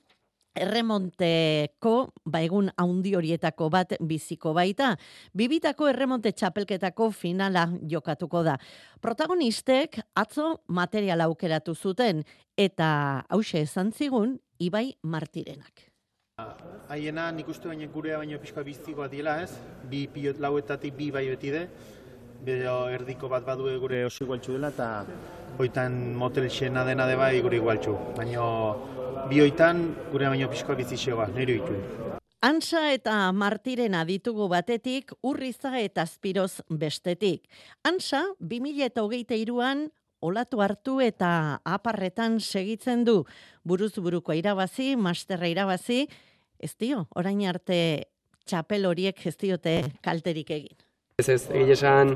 erremonteko, 0.55 1.95
ba 2.25 2.41
egun 2.45 2.71
haundi 2.81 3.15
horietako 3.19 3.69
bat 3.71 3.97
biziko 4.01 4.55
baita. 4.57 4.95
Bibitako 5.35 5.89
erremonte 5.91 6.33
txapelketako 6.33 7.11
finala 7.11 7.67
jokatuko 7.91 8.45
da. 8.47 8.59
Protagonistek 9.03 10.01
atzo 10.15 10.61
material 10.69 11.25
aukeratu 11.27 11.75
zuten 11.75 12.23
eta 12.57 13.25
hause 13.29 13.65
esan 13.67 13.93
zigun 13.93 14.39
Ibai 14.63 14.95
Martirenak. 15.03 15.91
Haiena 16.91 17.29
nik 17.31 17.47
uste 17.53 17.69
baina 17.71 17.87
gurea 17.87 18.17
baino 18.19 18.39
pixka 18.43 18.63
biztikoa 18.67 19.07
dila 19.11 19.37
ez, 19.45 19.53
bi 19.91 20.07
pilot 20.11 20.41
lauetatik 20.43 20.97
bi 20.99 21.13
bai 21.15 21.29
beti 21.31 21.53
de, 21.55 21.69
bero 22.45 22.89
erdiko 22.93 23.29
bat 23.33 23.45
badue 23.47 23.79
gure 23.81 24.05
oso 24.05 24.25
igualtxu 24.25 24.57
dela 24.57 24.71
eta 24.75 24.89
hoitan 25.59 26.15
motel 26.19 26.51
xena 26.51 26.85
dena 26.85 27.07
de 27.07 27.17
bai 27.17 27.41
gure 27.41 27.57
igualtxu. 27.57 27.95
Baina 28.17 28.45
bi 29.31 29.41
hoitan 29.41 29.87
gure 30.13 30.29
baino 30.29 30.51
pixka 30.53 30.77
bizitxegoa, 30.77 31.31
nire 31.33 31.59
ditu. 31.59 31.79
Ansa 32.45 32.91
eta 32.93 33.33
Martirena 33.33 34.03
ditugu 34.05 34.51
batetik, 34.53 35.15
urriza 35.25 35.79
eta 35.81 36.05
azpiroz 36.05 36.61
bestetik. 36.69 37.49
Ansa, 37.89 38.21
2008an 38.41 39.87
olatu 40.21 40.61
hartu 40.61 40.99
eta 41.01 41.61
aparretan 41.65 42.41
segitzen 42.41 43.05
du. 43.09 43.23
Buruz 43.65 43.95
buruko 43.97 44.37
irabazi, 44.37 44.93
masterra 44.97 45.49
irabazi, 45.49 46.05
ez 46.61 46.75
dio, 46.77 47.07
orain 47.17 47.41
arte 47.49 47.79
txapel 48.45 48.85
horiek 48.85 49.27
ez 49.27 49.37
diote 49.41 49.79
kalterik 50.05 50.53
egin. 50.53 50.84
Ez 51.23 51.29
ez, 51.29 51.43
egia 51.55 51.77
esan, 51.77 52.09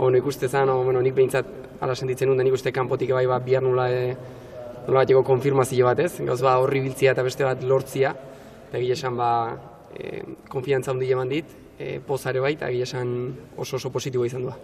ono 0.00 0.16
ikuste 0.16 0.48
zan, 0.48 0.70
o, 0.72 0.78
bueno, 0.80 1.02
nik 1.04 1.12
behintzat 1.12 1.48
ala 1.84 1.92
sentitzen 1.92 2.30
nuen, 2.30 2.38
nik 2.40 2.54
uste 2.56 2.70
kanpotik 2.72 3.10
bai 3.12 3.26
bat 3.28 3.42
bihar 3.44 3.60
nula, 3.60 3.84
e, 3.92 4.14
nola 4.86 5.02
bateko 5.02 5.20
konfirmazio 5.28 5.84
bat 5.84 5.98
ez, 6.00 6.14
gauz 6.24 6.38
ba 6.40 6.54
horri 6.56 6.80
biltzia 6.80 7.12
eta 7.12 7.20
beste 7.26 7.44
bat 7.44 7.60
lortzia, 7.60 8.14
eta 8.70 8.78
egia 8.78 8.96
esan 8.96 9.18
ba, 9.18 9.26
e, 9.92 10.22
konfiantza 10.48 10.94
hundi 10.94 11.10
eman 11.12 11.28
dit, 11.28 11.50
e, 11.76 11.98
pozare 12.06 12.40
bai, 12.40 12.54
eta 12.56 12.70
egia 12.72 12.86
esan 12.88 13.10
oso 13.60 13.76
oso 13.76 13.90
positibo 13.92 14.24
izan 14.24 14.46
du. 14.48 14.54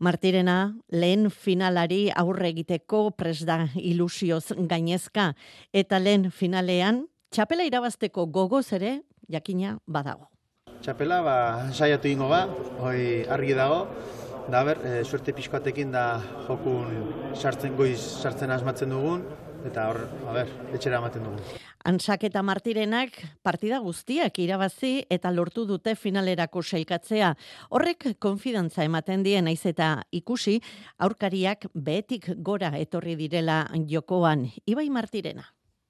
Martirena, 0.00 0.56
lehen 0.88 1.28
finalari 1.28 2.06
aurre 2.16 2.48
egiteko 2.54 3.10
pres 3.10 3.42
da 3.44 3.58
ilusioz 3.76 4.54
gainezka, 4.72 5.34
eta 5.68 6.00
lehen 6.00 6.30
finalean, 6.32 7.04
txapela 7.28 7.68
irabazteko 7.68 8.24
gogoz 8.32 8.70
ere, 8.80 9.02
jakina 9.28 9.76
badago. 9.84 10.30
Txapela, 10.82 11.20
ba, 11.24 11.36
saiatu 11.72 12.08
ingo 12.08 12.28
ba, 12.30 12.44
hoi 12.82 13.24
argi 13.32 13.56
dago, 13.56 13.86
da 14.52 14.62
ber, 14.66 14.80
e, 14.86 15.02
suerte 15.04 15.34
pixkoatekin 15.34 15.90
da 15.94 16.06
jokun 16.46 17.34
sartzen 17.34 17.74
goiz, 17.78 17.98
sartzen 17.98 18.52
asmatzen 18.54 18.92
dugun, 18.94 19.24
eta 19.66 19.88
hor, 19.90 20.04
a 20.28 20.34
ber, 20.36 20.52
etxera 20.76 21.00
ematen 21.00 21.26
dugun. 21.26 21.40
Ansak 21.86 22.24
eta 22.26 22.42
Martirenak 22.42 23.14
partida 23.46 23.78
guztiak 23.82 24.40
irabazi 24.42 25.04
eta 25.10 25.30
lortu 25.30 25.66
dute 25.68 25.94
finalerako 25.94 26.62
sailkatzea. 26.62 27.32
Horrek 27.70 28.08
konfidantza 28.18 28.82
ematen 28.86 29.22
die 29.22 29.42
naiz 29.42 29.62
eta 29.70 29.90
ikusi 30.10 30.58
aurkariak 30.98 31.68
behetik 31.74 32.32
gora 32.42 32.72
etorri 32.78 33.14
direla 33.14 33.64
jokoan. 33.86 34.48
Ibai 34.66 34.90
Martirena. 34.90 35.46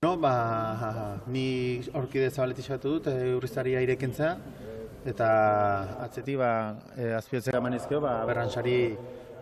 No, 0.07 0.13
ba, 0.23 1.19
ni 1.27 1.83
aurkide 1.99 2.29
zabaletik 2.31 2.69
dut, 2.79 3.09
e, 3.11 3.33
urrizaria 3.35 3.81
irekentza, 3.83 4.37
eta 5.03 5.31
atzeti 6.05 6.37
ba, 6.39 6.51
e, 6.95 7.09
azpiotzera 7.17 7.59
manezkeo, 7.65 7.99
ba, 8.05 8.13
berransari 8.29 8.77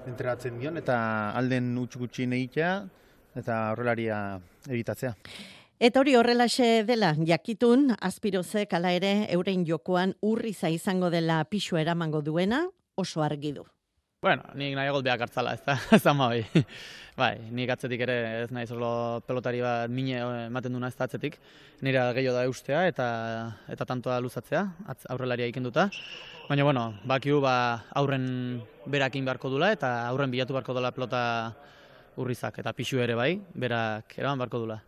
entrenatzen 0.08 0.56
dion, 0.56 0.80
eta 0.80 0.96
alden 1.36 1.68
utx 1.82 2.00
gutxi 2.00 2.24
negitea, 2.32 2.70
eta 3.42 3.58
horrelaria 3.74 4.22
ebitatzea. 4.70 5.12
Eta 5.76 6.00
hori 6.00 6.16
horrelaxe 6.16 6.70
dela, 6.88 7.12
jakitun, 7.28 7.90
azpirozek 8.00 8.72
ala 8.72 8.96
ere 8.96 9.12
euren 9.36 9.68
jokoan 9.68 10.16
urriza 10.24 10.72
izango 10.72 11.12
dela 11.12 11.42
pixua 11.44 11.84
eramango 11.84 12.24
duena, 12.24 12.64
oso 12.96 13.20
argi 13.20 13.52
du. 13.52 13.68
Bueno, 14.24 14.40
nik 14.56 14.72
nahi 14.72 14.88
behar 15.04 15.20
hartzala, 15.20 15.52
ez 15.52 15.60
da, 15.66 15.74
ez 15.96 16.00
da 16.00 16.14
bai. 16.16 17.36
nik 17.52 17.68
atzetik 17.68 18.00
ere 18.00 18.14
ez 18.44 18.50
nahi 18.50 18.66
zolo 18.66 19.20
pelotari 19.26 19.60
bat 19.60 19.90
mine 19.90 20.46
ematen 20.46 20.72
duna 20.72 20.88
ez 20.88 20.96
da 20.96 21.04
atzetik. 21.04 21.36
Nire 21.82 22.00
gehiago 22.16 22.38
da 22.38 22.44
eustea 22.48 22.86
eta 22.88 23.08
eta 23.68 23.84
tantoa 23.84 24.16
luzatzea, 24.20 24.62
atz, 24.88 25.04
aurrelaria 25.12 25.46
ikenduta. 25.46 25.90
Baina, 26.48 26.64
bueno, 26.64 26.86
bakiu 27.04 27.42
ba, 27.44 27.84
aurren 27.92 28.62
berakin 28.86 29.28
beharko 29.28 29.52
dula 29.52 29.70
eta 29.76 29.92
aurren 30.08 30.32
bilatu 30.32 30.56
beharko 30.56 30.72
dula 30.72 30.90
pelota 30.90 31.20
urrizak 32.16 32.64
eta 32.64 32.72
pixu 32.72 33.04
ere 33.04 33.14
bai, 33.20 33.34
berak 33.52 34.16
eraman 34.16 34.40
beharko 34.40 34.64
dula. 34.64 34.80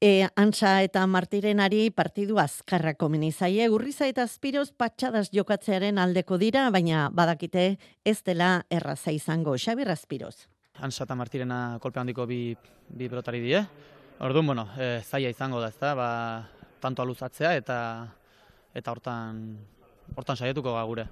E, 0.00 0.24
Antsa 0.32 0.78
eta 0.80 1.02
Martirenari 1.04 1.90
partidu 1.92 2.38
azkarra 2.40 2.94
komeni 2.96 3.28
zaie, 3.36 3.66
urriza 3.68 4.06
eta 4.08 4.24
azpiroz 4.24 4.70
patxadas 4.72 5.28
jokatzearen 5.28 6.00
aldeko 6.00 6.38
dira, 6.40 6.62
baina 6.72 7.10
badakite 7.12 7.76
ez 8.08 8.22
dela 8.24 8.64
erraza 8.72 9.12
izango, 9.12 9.58
Xabi 9.60 9.84
Azpiroz. 9.84 10.48
Antsa 10.80 11.04
eta 11.04 11.14
Martirena 11.14 11.76
kolpe 11.82 12.00
handiko 12.00 12.24
bi, 12.24 12.56
bi 12.88 13.10
pelotari 13.10 13.42
die, 13.44 13.60
Orduan, 14.20 14.46
bueno, 14.46 14.64
e, 14.78 15.02
zaila 15.04 15.28
izango 15.28 15.60
da, 15.60 15.68
ezta? 15.68 15.92
Ba, 15.94 16.48
tanto 16.80 17.02
aluzatzea 17.02 17.52
eta 17.56 17.76
eta 18.72 18.92
hortan 18.92 19.58
hortan 20.16 20.36
saiatuko 20.36 20.72
ga 20.78 20.86
gure. 20.88 21.06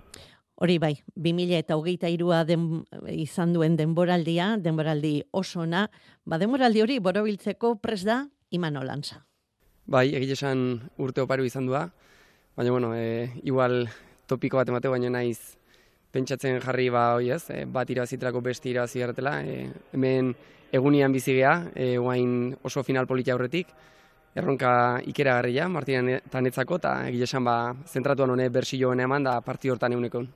Hori 0.64 0.78
bai, 0.80 0.94
2000 1.14 1.60
eta 1.60 1.76
hogeita 1.76 2.08
irua 2.08 2.40
den, 2.44 2.86
izan 3.12 3.52
duen 3.52 3.76
denboraldia, 3.76 4.56
denboraldi 4.56 5.22
osona, 5.30 5.90
ba 6.24 6.40
denboraldi 6.40 6.80
hori 6.82 6.98
borobiltzeko 7.04 7.76
pres 7.84 8.02
da 8.08 8.24
Imano 8.50 8.82
Lanza. 8.84 9.24
Bai, 9.88 10.10
egile 10.14 10.34
esan 10.36 10.80
urte 11.00 11.22
oparu 11.24 11.46
izan 11.48 11.66
dua, 11.66 11.86
baina 12.56 12.70
bueno, 12.70 12.92
e, 12.94 13.30
igual 13.48 13.86
topiko 14.28 14.58
bat 14.60 14.68
emateu, 14.68 14.92
baina 14.92 15.10
naiz 15.10 15.56
pentsatzen 16.12 16.60
jarri 16.60 16.88
ba 16.92 17.14
hoi 17.16 17.30
ez, 17.32 17.44
e, 17.50 17.64
bat 17.64 17.88
irabazitrako 17.90 18.42
besti 18.44 18.70
irabazi 18.70 19.00
e, 19.00 19.70
hemen 19.92 20.34
egunian 20.72 21.12
bizigea, 21.12 21.70
e, 21.74 21.96
guain 21.96 22.56
oso 22.62 22.82
final 22.82 23.06
politia 23.06 23.32
aurretik, 23.34 23.68
erronka 24.34 25.00
ikera 25.06 25.34
garria, 25.40 25.68
Martina 25.68 26.20
tanetzako, 26.30 26.76
eta 26.76 27.08
egile 27.08 27.24
esan 27.24 27.44
ba, 27.44 27.74
zentratuan 27.86 28.30
hone 28.30 28.48
bersioen 28.48 29.00
eman 29.00 29.24
da 29.24 29.40
parti 29.40 29.70
hortan 29.70 29.92
egunekon. 29.92 30.28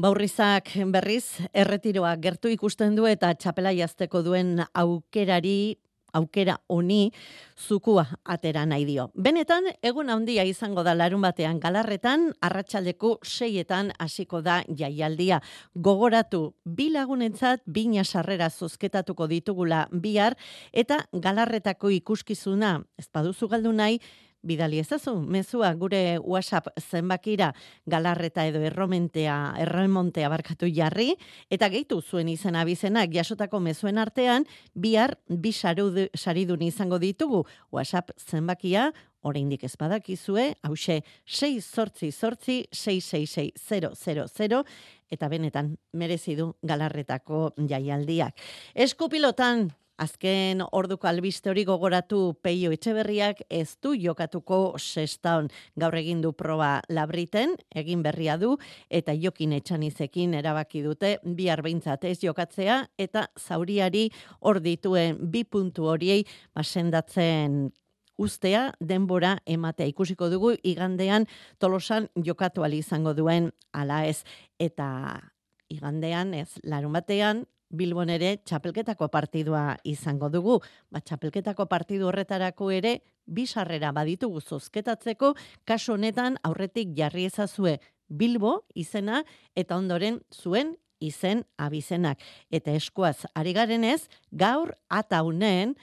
Baurrizak 0.00 0.70
berriz, 0.86 1.42
erretiroa 1.52 2.14
gertu 2.16 2.48
ikusten 2.48 2.94
du 2.96 3.06
eta 3.06 3.34
txapela 3.34 3.72
jazteko 3.76 4.22
duen 4.22 4.62
aukerari 4.72 5.76
aukera 6.12 6.58
honi 6.68 7.10
zukua 7.56 8.06
atera 8.24 8.64
nahi 8.66 8.84
dio. 8.88 9.10
Benetan, 9.14 9.68
egun 9.82 10.10
handia 10.10 10.44
izango 10.44 10.82
da 10.82 10.94
larun 10.94 11.22
batean 11.22 11.60
galarretan, 11.60 12.30
arratsaldeko 12.40 13.18
seietan 13.22 13.92
hasiko 13.98 14.40
da 14.42 14.62
jaialdia. 14.68 15.40
Gogoratu, 15.74 16.54
bi 16.64 16.90
lagunentzat 16.90 17.62
bina 17.66 18.04
sarrera 18.04 18.50
zozketatuko 18.50 19.26
ditugula 19.26 19.86
bihar, 19.92 20.36
eta 20.72 21.04
galarretako 21.12 21.90
ikuskizuna, 22.00 22.80
ez 22.98 23.08
baduzu 23.12 23.48
galdu 23.48 23.72
nahi, 23.72 24.00
bidali 24.42 24.78
ezazu, 24.80 25.16
mezua 25.20 25.72
gure 25.74 26.18
WhatsApp 26.18 26.68
zenbakira 26.80 27.52
galarreta 27.86 28.46
edo 28.48 28.62
erromentea, 28.64 29.54
erremontea 29.60 30.28
barkatu 30.32 30.68
jarri, 30.72 31.14
eta 31.50 31.68
gehitu 31.72 32.00
zuen 32.00 32.28
izan 32.32 32.56
abizenak 32.56 33.12
jasotako 33.12 33.60
mezuen 33.60 33.98
artean, 33.98 34.46
bihar 34.74 35.18
bi 35.28 35.52
saridun 35.52 36.62
izango 36.62 36.98
ditugu. 36.98 37.44
WhatsApp 37.72 38.10
zenbakia, 38.18 38.92
oraindik 39.22 39.64
ez 39.64 39.74
badakizue, 39.76 40.54
hause 40.64 41.02
6 41.26 41.60
sortzi 41.60 42.10
sortzi 42.12 42.64
666 42.72 44.64
eta 45.10 45.28
benetan 45.28 45.74
merezi 45.92 46.36
du 46.38 46.54
galarretako 46.62 47.50
jaialdiak. 47.68 48.38
Eskupilotan 48.74 49.68
Azken 50.00 50.62
orduko 50.72 51.08
albiste 51.10 51.50
hori 51.50 51.66
gogoratu 51.68 52.32
peio 52.40 52.70
etxeberriak 52.72 53.42
ez 53.52 53.76
du 53.84 53.92
jokatuko 53.92 54.78
sestaon 54.78 55.50
gaur 55.76 55.96
egin 55.98 56.22
du 56.24 56.30
proba 56.32 56.70
labriten, 56.88 57.52
egin 57.76 58.00
berria 58.02 58.38
du, 58.40 58.54
eta 58.88 59.12
jokin 59.12 59.52
etxanizekin 59.58 60.38
erabaki 60.40 60.80
dute 60.86 61.18
bi 61.24 61.50
arbeintzat 61.52 62.08
ez 62.08 62.16
jokatzea, 62.22 62.78
eta 62.96 63.26
zauriari 63.36 64.06
hor 64.40 64.62
dituen 64.64 65.20
bi 65.20 65.44
puntu 65.44 65.90
horiei 65.92 66.24
basendatzen 66.56 67.68
ustea 68.16 68.70
denbora 68.80 69.36
ematea. 69.44 69.92
Ikusiko 69.92 70.30
dugu 70.32 70.54
igandean 70.64 71.28
tolosan 71.58 72.08
jokatu 72.16 72.64
izango 72.72 73.12
duen 73.12 73.52
ala 73.72 74.06
ez. 74.06 74.24
Eta 74.58 75.20
igandean 75.68 76.34
ez 76.34 76.56
larun 76.64 76.92
batean 76.92 77.44
Bilbon 77.70 78.10
ere 78.10 78.36
txapelketako 78.44 79.08
partidua 79.08 79.76
izango 79.86 80.28
dugu. 80.28 80.58
Ba, 80.90 81.00
txapelketako 81.00 81.66
partidu 81.70 82.08
horretarako 82.10 82.70
ere 82.74 82.98
bisarrera 83.26 83.92
baditugu 83.94 84.40
zozketatzeko, 84.40 85.34
kaso 85.64 85.94
honetan 85.94 86.38
aurretik 86.42 86.94
jarri 86.98 87.28
ezazue 87.30 87.78
Bilbo 88.10 88.64
izena 88.74 89.22
eta 89.54 89.78
ondoren 89.78 90.18
zuen 90.34 90.74
izen 91.00 91.44
abizenak. 91.56 92.18
Eta 92.50 92.74
eskuaz 92.76 93.24
ari 93.34 93.54
garenez, 93.56 94.08
gaur 94.30 94.74
ataunen 94.88 95.76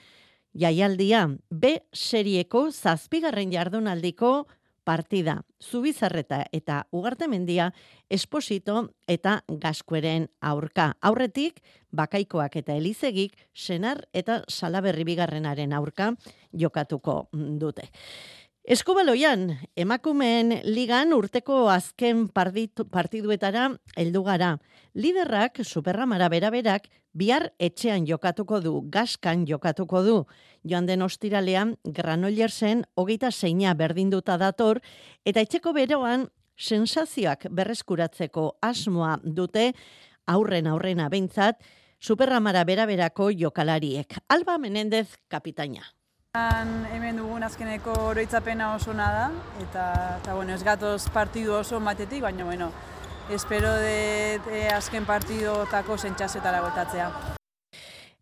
jaialdia 0.58 1.24
B 1.50 1.78
serieko 1.92 2.68
zazpigarren 2.70 3.52
jardunaldiko 3.52 4.46
partida. 4.88 5.42
Zubizarreta 5.60 6.46
eta 6.52 6.86
Ugartemendia 6.96 7.66
esposito 8.08 8.86
eta 9.06 9.42
gaskueren 9.60 10.30
aurka. 10.40 10.94
Aurretik, 11.04 11.60
bakaikoak 11.92 12.56
eta 12.62 12.76
elizegik 12.80 13.36
senar 13.52 14.06
eta 14.16 14.40
salaberri 14.48 15.04
bigarrenaren 15.04 15.76
aurka 15.76 16.14
jokatuko 16.56 17.18
dute. 17.60 17.90
Eskubaloian, 18.68 19.54
emakumeen 19.80 20.50
ligan 20.68 21.14
urteko 21.16 21.70
azken 21.72 22.26
partiduetara 22.28 23.62
heldu 23.96 24.20
gara. 24.26 24.50
Liderrak, 24.92 25.62
superramara 25.64 26.28
beraberak, 26.28 26.90
bihar 27.16 27.46
etxean 27.56 28.04
jokatuko 28.04 28.60
du, 28.60 28.74
gaskan 28.92 29.46
jokatuko 29.48 30.04
du. 30.04 30.18
Joan 30.68 30.84
den 30.84 31.00
ostiralean, 31.00 31.78
granollersen 31.82 32.84
hogeita 32.92 33.32
zeina 33.32 33.72
berdinduta 33.72 34.36
dator, 34.36 34.82
eta 35.24 35.40
etxeko 35.40 35.72
beroan, 35.72 36.28
sensazioak 36.60 37.48
berreskuratzeko 37.48 38.50
asmoa 38.60 39.16
dute, 39.24 39.70
aurren 40.28 40.68
aurrena 40.68 41.08
behintzat, 41.08 41.64
superramara 41.98 42.68
beraberako 42.68 43.32
jokalariek. 43.32 44.20
Alba 44.28 44.58
Menendez, 44.60 45.08
kapitaina. 45.32 45.88
Hemen 46.36 47.16
dugun 47.16 47.42
azkeneko 47.42 47.94
oroitzapena 48.10 48.74
oso 48.74 48.92
da, 48.92 49.30
eta, 49.62 50.18
eta 50.20 50.34
bueno, 50.34 50.52
ez 50.52 50.62
gatoz 50.62 51.08
partidu 51.08 51.54
oso 51.54 51.80
matetik, 51.80 52.20
baina 52.22 52.44
bueno, 52.44 52.70
espero 53.30 53.72
de, 53.74 54.38
de 54.46 54.68
azken 54.68 55.06
partidotako 55.06 55.96
zentxazetara 55.96 56.60
gotatzea. 56.60 57.10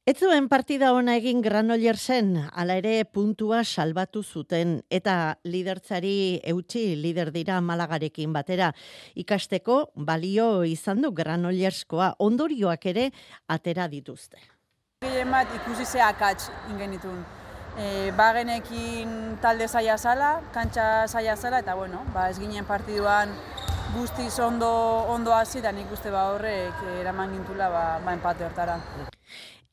Ez 0.06 0.18
zuen 0.20 0.48
partida 0.48 0.92
ona 0.94 1.16
egin 1.16 1.42
Granollersen, 1.42 2.36
ala 2.54 2.76
ere 2.78 3.04
puntua 3.04 3.64
salbatu 3.64 4.22
zuten, 4.22 4.82
eta 4.88 5.38
lidertzari 5.42 6.40
eutxi 6.44 6.94
lider 6.94 7.32
dira 7.34 7.60
malagarekin 7.60 8.32
batera. 8.32 8.70
Ikasteko 9.16 9.90
balio 9.96 10.62
izan 10.62 11.02
du 11.02 11.10
Granollerskoa, 11.10 12.14
ondorioak 12.20 12.86
ere 12.86 13.10
atera 13.48 13.88
dituzte. 13.88 14.38
Gehien 15.02 15.34
bat 15.34 15.50
ikusi 15.58 15.84
zeak 15.84 16.22
atx 16.22 16.52
ingenitun 16.70 17.18
e, 17.78 18.12
bagenekin 18.16 19.38
talde 19.42 19.68
zaila 19.68 19.98
zala, 19.98 20.30
kantxa 20.54 21.06
zaila 21.08 21.36
zala, 21.36 21.60
eta 21.64 21.74
bueno, 21.74 22.04
ba, 22.14 22.28
ez 22.30 22.38
ginen 22.38 22.64
partiduan 22.64 23.34
guztiz 23.96 24.38
ondo, 24.40 24.70
ondo 25.08 25.34
hasi, 25.34 25.60
da 25.60 25.72
nik 25.72 25.92
uste 25.92 26.10
ba 26.10 26.30
horrek 26.32 26.86
eraman 27.00 27.36
gintula 27.36 27.68
ba, 27.70 27.84
ba 28.04 28.16
empate 28.16 28.44
hortara. 28.44 28.80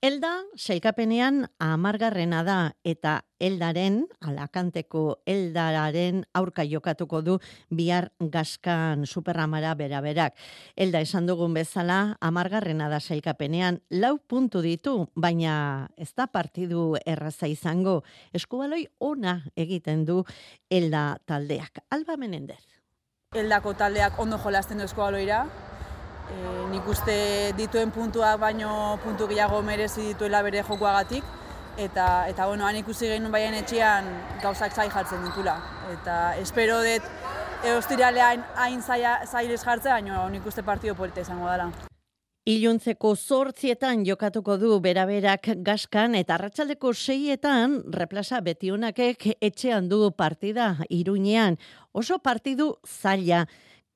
Elda, 0.04 0.42
seikapenean 0.60 1.46
amargarrena 1.64 2.42
da 2.44 2.56
eta 2.84 3.22
eldaren, 3.40 4.02
alakanteko 4.20 5.04
eldararen 5.24 6.26
aurka 6.36 6.66
jokatuko 6.68 7.22
du 7.24 7.38
bihar 7.72 8.10
gaskan 8.20 9.06
superramara 9.08 9.72
beraberak. 9.80 10.36
Elda 10.76 11.00
esan 11.00 11.24
dugun 11.32 11.56
bezala, 11.56 12.18
amargarrena 12.20 12.90
da 12.92 13.00
seikapenean, 13.00 13.80
lau 13.96 14.18
puntu 14.20 14.60
ditu, 14.60 15.08
baina 15.16 15.88
ez 15.96 16.12
da 16.12 16.28
partidu 16.28 16.98
erraza 17.06 17.48
izango, 17.48 18.02
eskubaloi 18.36 18.84
ona 19.00 19.40
egiten 19.56 20.04
du 20.04 20.26
elda 20.68 21.14
taldeak. 21.24 21.80
Alba 21.96 22.20
Menendez. 22.20 22.60
Eldako 23.40 23.72
taldeak 23.80 24.20
ondo 24.20 24.36
jolazten 24.36 24.84
du 24.84 24.84
eskubaloira, 24.84 25.46
e, 26.30 26.36
nik 26.72 26.88
uste 26.88 27.54
dituen 27.58 27.92
puntuak 27.92 28.40
baino 28.40 28.98
puntu 29.04 29.28
gehiago 29.28 29.62
merezi 29.62 30.14
dituela 30.14 30.42
bere 30.42 30.64
jokoagatik 30.64 31.24
eta 31.78 32.28
eta 32.30 32.48
bueno, 32.48 32.66
han 32.68 32.76
ikusi 32.78 33.08
genuen 33.10 33.32
baien 33.32 33.54
etxean 33.58 34.10
gauzak 34.42 34.76
zai 34.76 34.90
jartzen 34.90 35.24
ditula 35.26 35.58
eta 35.94 36.36
espero 36.42 36.82
dut 36.84 37.10
eostiralean 37.64 38.44
hain 38.60 38.82
zailez 38.84 39.64
jartzea, 39.64 39.96
baina 39.96 40.28
nik 40.30 40.46
uste 40.46 40.64
partido 40.64 40.96
polita 40.96 41.22
izango 41.24 41.50
dela. 41.50 41.72
Iluntzeko 42.44 43.14
zortzietan 43.16 44.02
jokatuko 44.04 44.58
du 44.60 44.74
beraberak 44.84 45.48
gaskan 45.64 46.18
eta 46.20 46.36
arratsaldeko 46.36 46.92
seietan 46.92 47.78
replasa 47.96 48.42
betionakek 48.44 49.30
etxean 49.40 49.88
du 49.88 50.12
partida 50.12 50.74
iruñean. 50.90 51.56
Oso 51.94 52.20
partidu 52.20 52.74
zaila. 52.84 53.46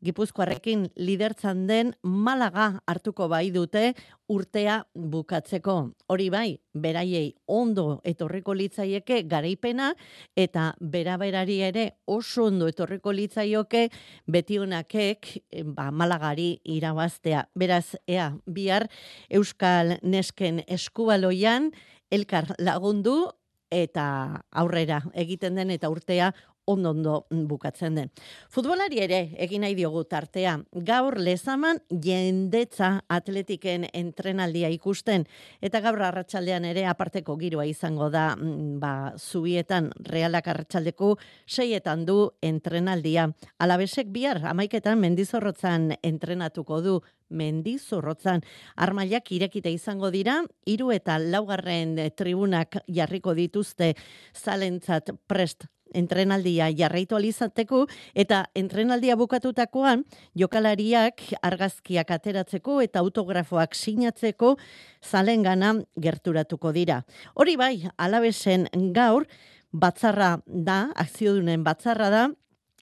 Gipuzkoarrekin 0.06 0.92
lidertzan 0.96 1.66
den 1.66 1.96
Malaga 2.04 2.84
hartuko 2.86 3.26
bai 3.32 3.50
dute 3.50 3.96
urtea 4.30 4.84
bukatzeko. 4.94 5.76
Hori 6.14 6.28
bai, 6.30 6.60
beraiei 6.78 7.34
ondo 7.48 8.02
etorriko 8.06 8.54
litzaieke 8.54 9.24
garaipena 9.26 9.94
eta 10.38 10.68
beraberari 10.80 11.58
ere 11.66 11.88
oso 12.06 12.46
ondo 12.52 12.68
etorriko 12.70 13.12
litzaioke 13.12 13.88
betionakek 14.28 15.32
ba, 15.74 15.90
Malagari 15.90 16.60
irabaztea. 16.64 17.48
Beraz, 17.56 17.96
ea, 18.06 18.30
bihar 18.46 18.86
Euskal 19.30 19.98
Nesken 20.04 20.62
eskubaloian 20.68 21.72
elkar 22.12 22.54
lagundu 22.60 23.32
eta 23.74 24.44
aurrera 24.52 25.02
egiten 25.14 25.58
den 25.58 25.74
eta 25.74 25.90
urtea 25.90 26.32
ondo 26.68 26.92
ondo 26.92 27.26
bukatzen 27.30 27.96
den. 27.96 28.12
Futbolari 28.52 29.00
ere 29.04 29.20
egin 29.40 29.64
nahi 29.64 29.76
diogu 29.76 30.04
tartea. 30.10 30.58
Gaur 30.88 31.18
lezaman 31.20 31.80
jendetza 31.90 32.90
atletiken 33.08 33.88
entrenaldia 33.94 34.70
ikusten 34.74 35.26
eta 35.62 35.82
gaur 35.82 36.02
arratsaldean 36.10 36.68
ere 36.68 36.86
aparteko 36.86 37.38
giroa 37.40 37.66
izango 37.66 38.10
da 38.14 38.36
mm, 38.36 38.80
ba 38.84 39.14
zubietan 39.18 39.92
realak 40.12 40.48
arratsaldeko 40.48 41.16
seietan 41.48 42.06
du 42.06 42.20
entrenaldia. 42.42 43.30
Alabesek 43.60 44.12
bihar 44.12 44.44
amaiketan 44.52 45.00
mendizorrotzan 45.00 45.94
entrenatuko 46.04 46.82
du 46.82 47.00
mendizorrotzan. 47.30 48.44
Armailak 48.76 49.32
irekita 49.36 49.72
izango 49.72 50.12
dira, 50.12 50.42
hiru 50.66 50.92
eta 50.96 51.18
laugarren 51.20 51.98
tribunak 52.16 52.80
jarriko 52.88 53.36
dituzte 53.38 53.94
zalentzat 54.36 55.12
prest 55.28 55.68
entrenaldia 55.94 56.70
jarraitu 56.76 57.16
alizateko 57.16 57.86
eta 58.16 58.46
entrenaldia 58.56 59.16
bukatutakoan 59.16 60.06
jokalariak 60.36 61.22
argazkiak 61.42 62.12
ateratzeko 62.12 62.82
eta 62.82 63.00
autografoak 63.00 63.76
sinatzeko 63.76 64.58
zalengana 65.04 65.76
gerturatuko 66.00 66.72
dira. 66.72 67.04
Hori 67.36 67.56
bai, 67.56 67.76
alabesen 67.98 68.68
gaur, 68.94 69.28
batzarra 69.72 70.38
da, 70.48 70.92
akziodunen 70.96 71.64
batzarra 71.64 72.10
da, 72.10 72.28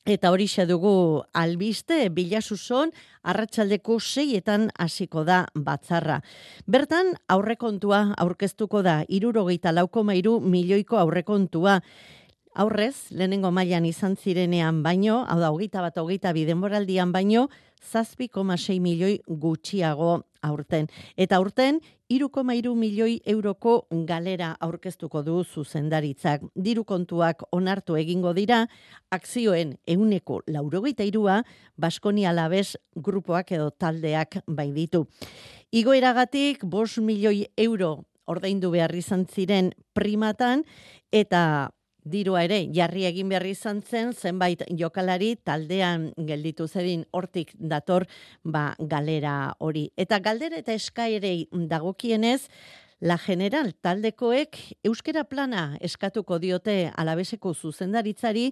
Eta 0.06 0.30
hori 0.30 0.46
dugu 0.70 1.24
albiste, 1.34 2.10
bilasuson, 2.14 2.92
arratsaldeko 3.24 3.98
seietan 4.00 4.70
hasiko 4.78 5.24
da 5.26 5.48
batzarra. 5.56 6.20
Bertan, 6.68 7.16
aurrekontua 7.28 8.14
aurkeztuko 8.16 8.84
da, 8.84 9.04
irurogeita 9.10 9.72
lauko 9.72 10.04
mairu 10.04 10.40
milioiko 10.40 10.98
aurrekontua. 10.98 11.82
Aurrez, 12.56 13.12
lehenengo 13.12 13.50
mailan 13.52 13.84
izan 13.84 14.14
zirenean 14.16 14.78
baino, 14.84 15.26
hau 15.28 15.42
da, 15.42 15.50
hogeita 15.52 15.82
bat, 15.84 15.98
hogeita 16.00 16.32
bidenboraldian 16.32 17.12
baino, 17.12 17.50
zazpi 17.84 18.30
milioi 18.80 19.20
gutxiago 19.28 20.24
aurten. 20.42 20.88
Eta 21.18 21.36
aurten, 21.36 21.82
iruko 22.08 22.46
mairu 22.46 22.74
milioi 22.74 23.20
euroko 23.26 23.88
galera 24.06 24.56
aurkeztuko 24.62 25.22
du 25.22 25.44
zuzendaritzak. 25.44 26.44
Diru 26.56 26.86
kontuak 26.86 27.44
onartu 27.52 27.98
egingo 27.98 28.34
dira, 28.34 28.70
akzioen 29.12 29.78
euneko 29.86 30.42
laurogeita 30.48 31.04
irua, 31.04 31.44
Baskoni 31.76 32.26
Alabez 32.26 32.78
grupoak 32.96 33.52
edo 33.52 33.70
taldeak 33.72 34.44
bai 34.48 34.72
ditu. 34.72 35.08
Igoeragatik, 35.72 36.64
bos 36.64 37.00
milioi 37.00 37.48
euro 37.58 38.06
ordaindu 38.26 38.72
behar 38.72 38.96
izan 38.96 39.26
ziren 39.26 39.74
primatan, 39.94 40.64
eta 41.12 41.72
dirua 42.06 42.46
ere 42.46 42.62
jarri 42.74 43.06
egin 43.10 43.30
behar 43.34 43.46
izan 43.50 43.82
zen 43.82 44.14
zenbait 44.14 44.64
jokalari 44.80 45.36
taldean 45.44 46.12
gelditu 46.30 46.68
zedin 46.68 47.06
hortik 47.12 47.52
dator 47.58 48.06
ba 48.44 48.76
galera 48.80 49.56
hori 49.60 49.90
eta 49.98 50.20
galdera 50.20 50.62
eta 50.62 50.74
eskaerei 50.74 51.48
dagokienez 51.52 52.42
La 53.02 53.18
General 53.20 53.74
taldekoek 53.84 54.56
euskera 54.88 55.26
plana 55.28 55.76
eskatuko 55.84 56.38
diote 56.40 56.94
alabeseko 56.96 57.52
zuzendaritzari 57.54 58.46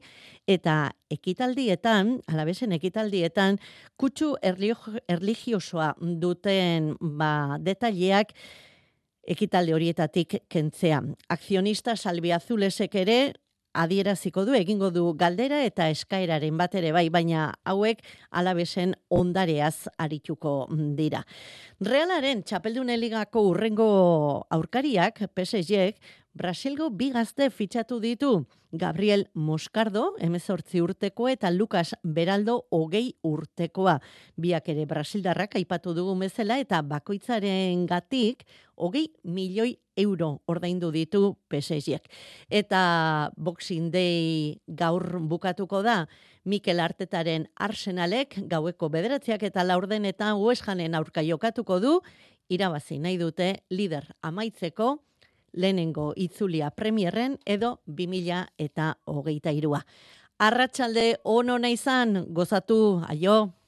eta 0.46 0.92
ekitaldietan, 1.10 2.18
alabesen 2.28 2.76
ekitaldietan, 2.76 3.58
kutsu 3.96 4.34
erligiosoa 4.44 5.94
duten 6.20 6.92
ba, 7.00 7.58
detaileak 7.64 8.36
ekitalde 9.24 9.74
horietatik 9.74 10.36
kentzea. 10.52 11.00
Akzionista 11.32 11.96
Salvi 11.96 12.34
Azulesek 12.36 12.96
ere 13.00 13.18
adieraziko 13.74 14.46
du 14.46 14.54
egingo 14.54 14.90
du 14.94 15.06
galdera 15.18 15.64
eta 15.66 15.90
eskaeraren 15.90 16.58
bat 16.58 16.76
ere 16.76 16.92
bai, 16.96 17.08
baina 17.10 17.52
hauek 17.66 18.04
alabesen 18.32 18.96
ondareaz 19.10 19.90
arituko 19.98 20.68
dira. 20.98 21.24
Realaren 21.84 22.44
txapeldun 22.46 22.90
eligako 22.94 23.48
urrengo 23.50 23.88
aurkariak, 24.54 25.26
PSG, 25.34 25.94
Brasilgo 26.34 26.88
bi 26.90 27.12
gazte 27.14 27.52
fitxatu 27.54 28.00
ditu. 28.02 28.48
Gabriel 28.74 29.28
Moscardo, 29.38 30.16
emezortzi 30.18 30.80
urteko, 30.82 31.28
eta 31.30 31.52
Lucas 31.54 31.94
Beraldo, 32.02 32.56
hogei 32.74 33.14
urtekoa. 33.22 34.00
Biak 34.42 34.72
ere 34.74 34.88
Brasildarrak 34.90 35.60
aipatu 35.60 35.94
dugu 35.94 36.16
mezela, 36.18 36.58
eta 36.58 36.82
bakoitzaren 36.82 37.86
gatik, 37.86 38.42
hogei 38.74 39.12
milioi 39.22 39.76
euro 39.96 40.42
ordaindu 40.50 40.90
ditu 40.90 41.36
PSG-ek. 41.54 42.10
Eta 42.50 43.30
Boxing 43.38 43.94
Day 43.94 44.58
gaur 44.66 45.20
bukatuko 45.22 45.84
da, 45.86 46.08
Mikel 46.50 46.82
Artetaren 46.82 47.46
Arsenalek, 47.54 48.40
gaueko 48.50 48.90
bederatziak 48.90 49.46
eta 49.54 49.62
laurden 49.62 50.10
eta 50.10 50.34
Uesjanen 50.34 50.98
aurka 50.98 51.22
jokatuko 51.22 51.78
du, 51.80 52.00
irabazi 52.50 52.98
nahi 52.98 53.22
dute, 53.22 53.60
lider 53.70 54.16
amaitzeko, 54.26 54.96
lehenengo 55.54 56.14
itzulia 56.16 56.72
premierren 56.72 57.38
edo 57.46 57.80
2000 57.88 58.46
eta 58.58 58.98
hogeita 59.06 59.52
irua. 59.52 59.82
Arratxalde 60.40 61.18
ono 61.24 61.58
izan, 61.68 62.26
gozatu, 62.30 63.02
aio! 63.08 63.63